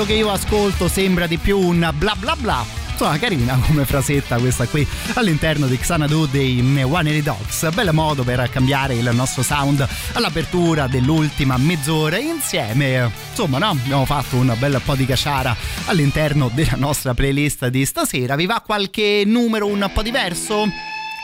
[0.10, 2.66] che io ascolto sembra di più un bla bla bla.
[2.94, 7.72] Insomma, carina come frasetta questa qui all'interno di Xanadu dei One Eighty Dogs.
[7.76, 13.12] Bel modo per cambiare il nostro sound all'apertura dell'ultima mezz'ora insieme.
[13.30, 13.68] Insomma, no?
[13.68, 15.56] Abbiamo fatto un bel po' di caciara
[15.86, 18.36] all'interno della nostra playlist di stasera.
[18.36, 20.68] Vi va qualche numero un po' diverso?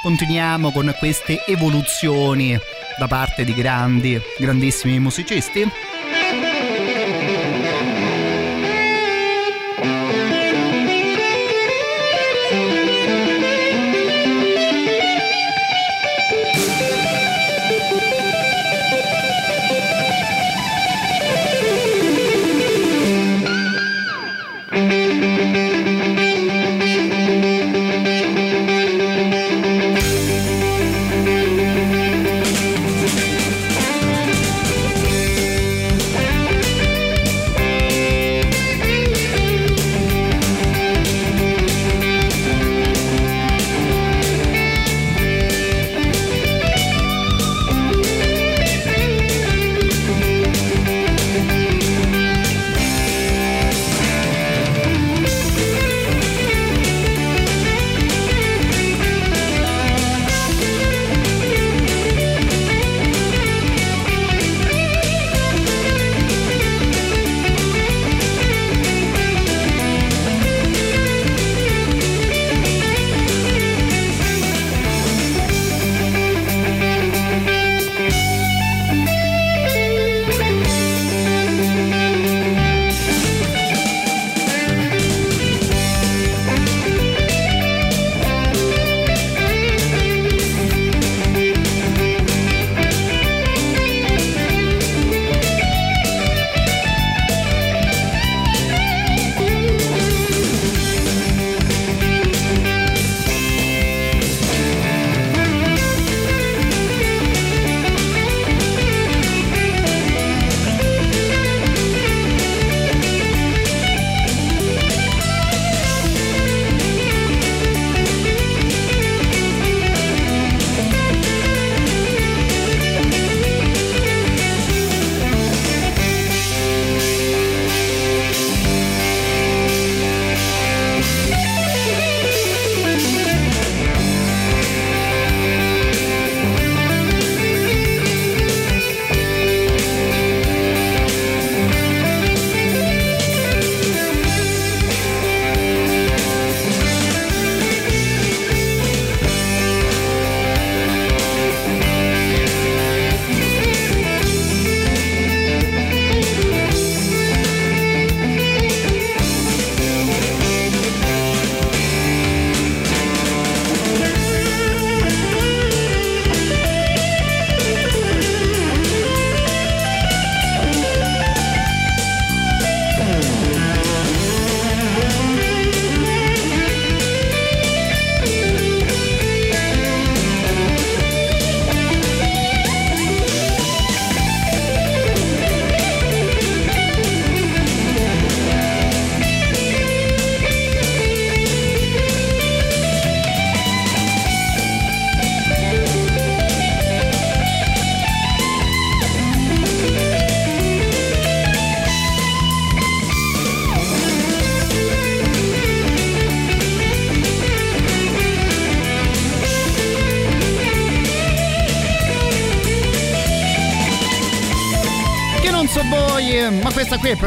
[0.03, 2.55] Continuiamo con queste evoluzioni
[2.99, 5.67] da parte di grandi, grandissimi musicisti.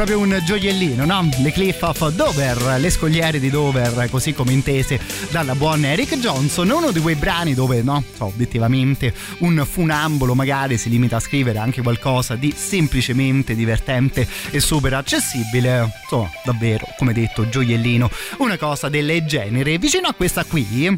[0.05, 1.29] Proprio un gioiellino, no?
[1.39, 4.97] Le Cliff of Dover, le scogliere di Dover, così come intese
[5.29, 10.77] dalla buona Eric Johnson, uno di quei brani dove, no, so, obiettivamente un funambolo magari
[10.77, 17.11] si limita a scrivere anche qualcosa di semplicemente divertente e super accessibile, insomma, davvero, come
[17.11, 19.77] detto, gioiellino, una cosa del genere.
[19.79, 20.97] Vicino a questa qui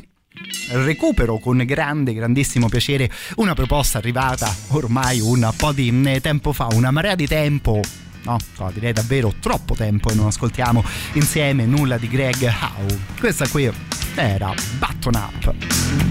[0.73, 6.91] recupero con grande, grandissimo piacere una proposta arrivata ormai un po' di tempo fa, una
[6.91, 7.81] marea di tempo.
[8.23, 10.83] No, no, direi davvero troppo tempo e non ascoltiamo
[11.13, 12.99] insieme nulla di Greg Howe.
[13.19, 13.71] Questa qui
[14.15, 16.10] era Button Up.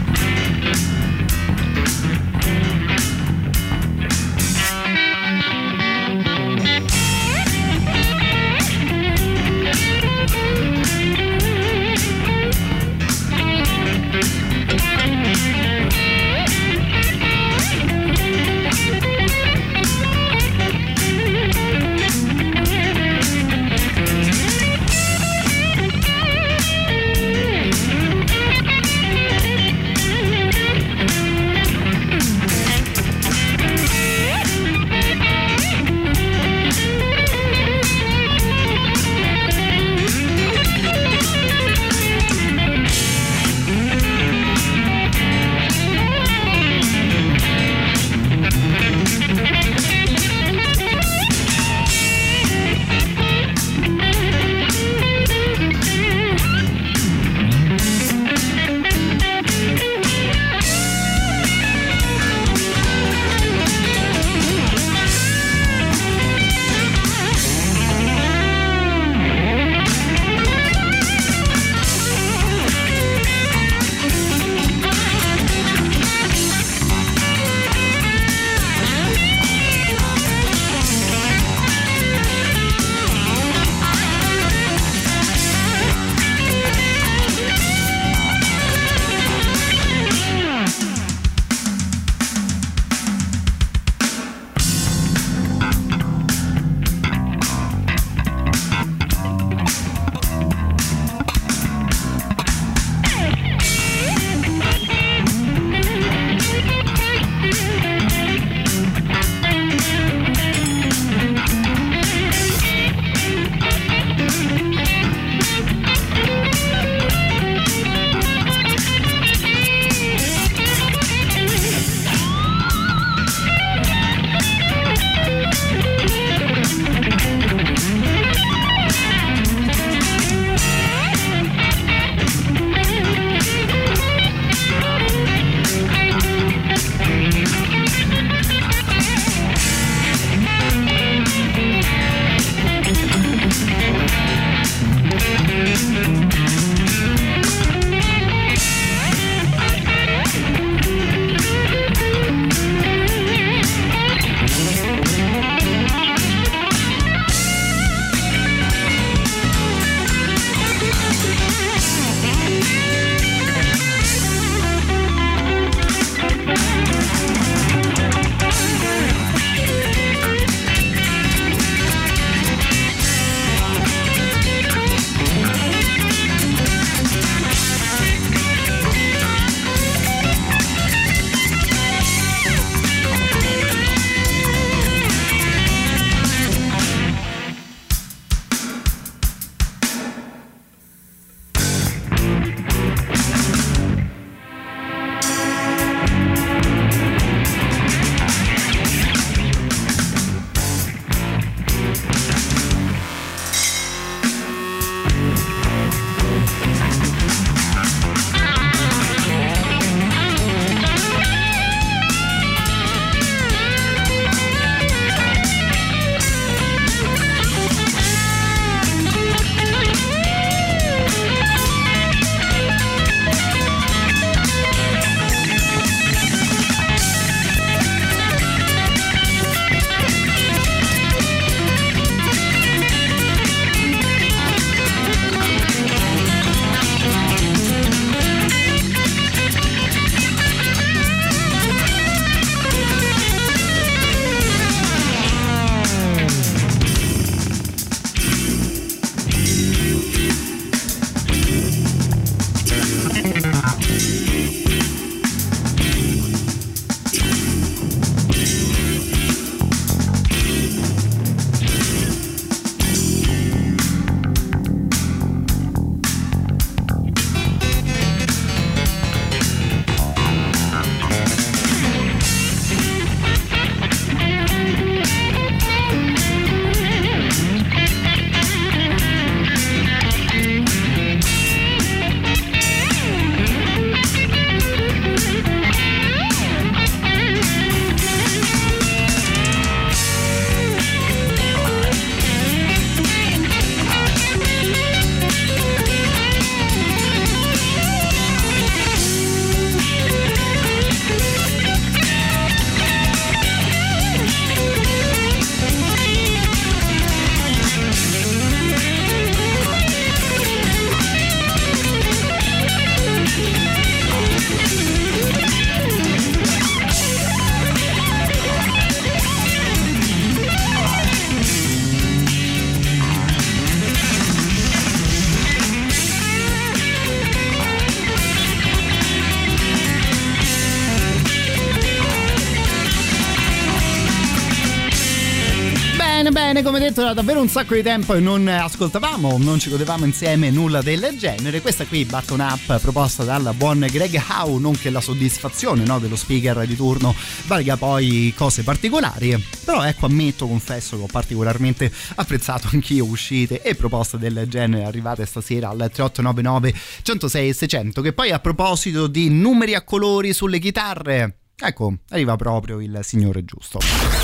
[336.91, 340.83] Detto, era davvero un sacco di tempo e non ascoltavamo, non ci godevamo insieme nulla
[340.83, 341.61] del genere.
[341.61, 346.67] Questa qui, Button Up, proposta dal buon Greg Howe, nonché la soddisfazione no, dello speaker
[346.67, 347.15] di turno,
[347.47, 349.41] valga poi cose particolari.
[349.65, 355.25] Però ecco, ammetto, confesso che ho particolarmente apprezzato anch'io uscite e proposte del genere arrivate
[355.27, 358.03] stasera al 3899 106 600.
[358.03, 363.45] Che poi a proposito di numeri a colori sulle chitarre, ecco, arriva proprio il signore
[363.45, 363.79] giusto.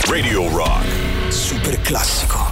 [0.08, 1.06] Radio Rock.
[1.28, 2.45] Super classico.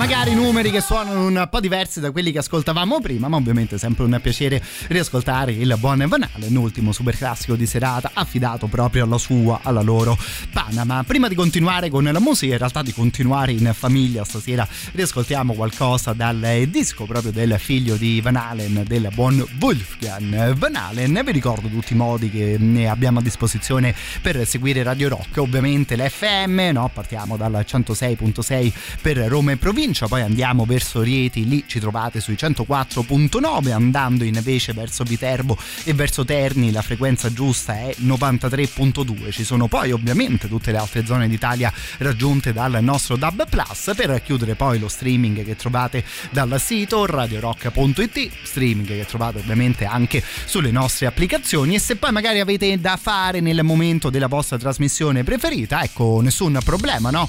[0.00, 4.04] Magari numeri che suonano un po' diversi da quelli che ascoltavamo prima, ma ovviamente sempre
[4.04, 9.18] un piacere riascoltare il buon Van Halen, ultimo super classico di serata affidato proprio alla
[9.18, 10.16] sua, alla loro
[10.54, 11.04] Panama.
[11.04, 16.14] Prima di continuare con la musica, in realtà di continuare in famiglia, stasera riascoltiamo qualcosa
[16.14, 21.20] dal disco proprio del figlio di Van Halen, del buon Wolfgang Van Halen.
[21.22, 25.94] Vi ricordo tutti i modi che ne abbiamo a disposizione per seguire Radio Rock, ovviamente
[25.94, 26.90] l'FM, no?
[26.90, 28.72] partiamo dal 106.6
[29.02, 34.72] per Roma e provincia, poi andiamo verso Rieti, lì ci trovate sui 104.9, andando invece
[34.72, 40.70] verso Viterbo e verso Terni la frequenza giusta è 93.2, ci sono poi ovviamente tutte
[40.72, 43.92] le altre zone d'Italia raggiunte dal nostro DAB Plus.
[43.96, 50.22] Per chiudere poi lo streaming che trovate dal sito radiorock.it, streaming che trovate ovviamente anche
[50.44, 51.74] sulle nostre applicazioni.
[51.74, 56.58] E se poi magari avete da fare nel momento della vostra trasmissione preferita, ecco nessun
[56.64, 57.28] problema, no?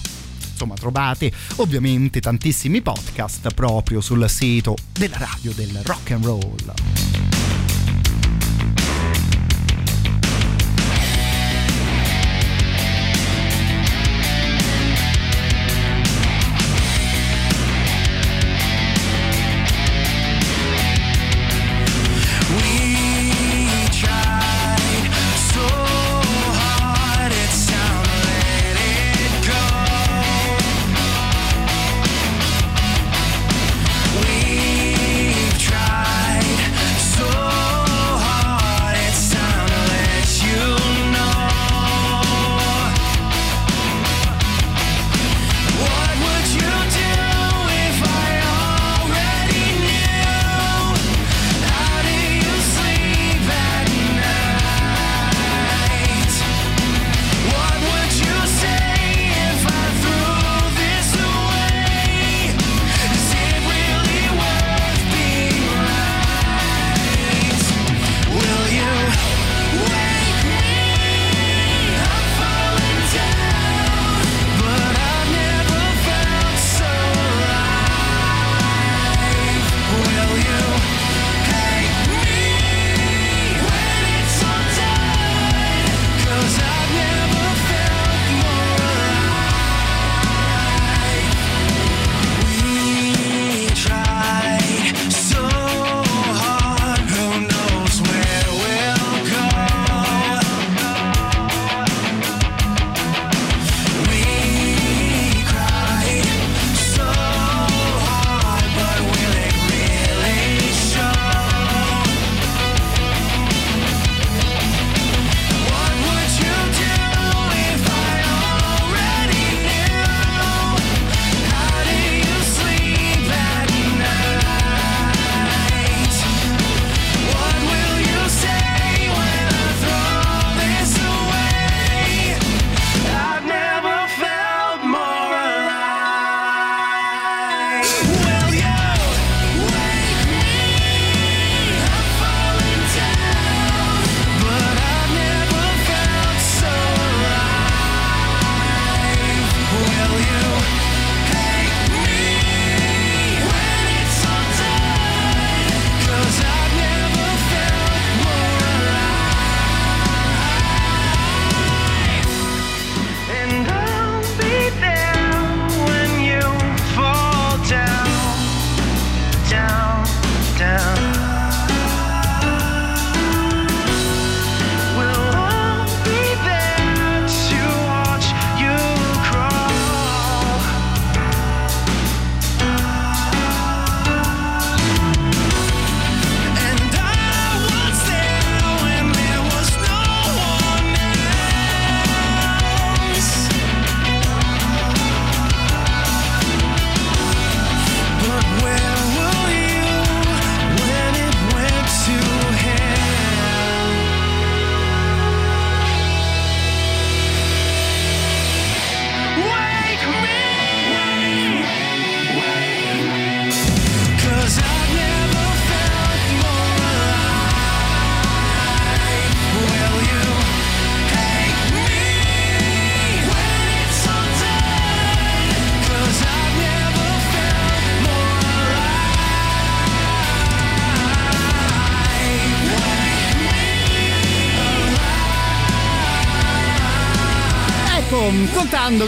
[0.61, 7.40] Insomma trovate ovviamente tantissimi podcast proprio sul sito della radio del rock and roll.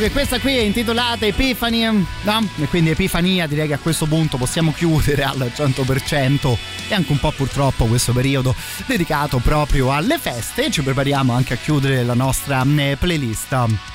[0.04, 2.50] Che questa qui è intitolata Epifani, no?
[2.60, 6.58] E quindi Epifania direi che a questo punto possiamo chiudere al 100%
[6.90, 8.54] e anche un po' purtroppo questo periodo
[8.86, 13.93] dedicato proprio alle feste e ci prepariamo anche a chiudere la nostra eh, playlist.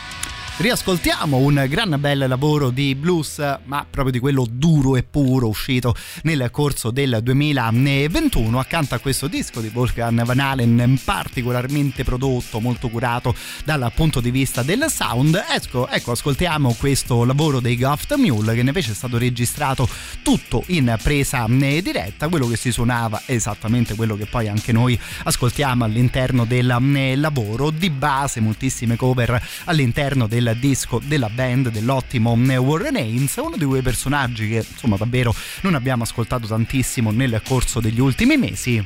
[0.58, 5.94] Riascoltiamo un gran bel lavoro di blues, ma proprio di quello duro e puro uscito
[6.22, 12.88] nel corso del 2021 accanto a questo disco di Wolfgang Van Halen particolarmente prodotto, molto
[12.88, 15.40] curato dal punto di vista del sound.
[15.48, 19.88] Ecco, ecco ascoltiamo questo lavoro dei Goft Mule che invece è stato registrato
[20.22, 24.72] tutto in presa eh, diretta, quello che si suonava è esattamente quello che poi anche
[24.72, 31.70] noi ascoltiamo all'interno del eh, lavoro di base, moltissime cover all'interno del disco della band
[31.70, 37.40] dell'ottimo Warren Haynes, uno di quei personaggi che insomma davvero non abbiamo ascoltato tantissimo nel
[37.44, 38.84] corso degli ultimi mesi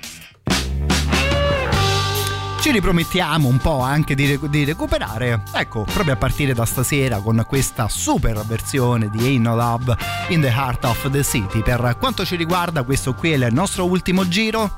[2.62, 7.44] ci ripromettiamo un po' anche di, di, recuperare, ecco, proprio a partire da stasera con
[7.44, 9.96] questa super versione di Ain't No Love
[10.28, 11.60] in the Heart of the City.
[11.60, 14.76] Per quanto ci riguarda, questo qui è il nostro ultimo giro.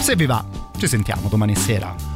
[0.00, 0.42] Se vi va,
[0.78, 2.15] ci sentiamo domani sera.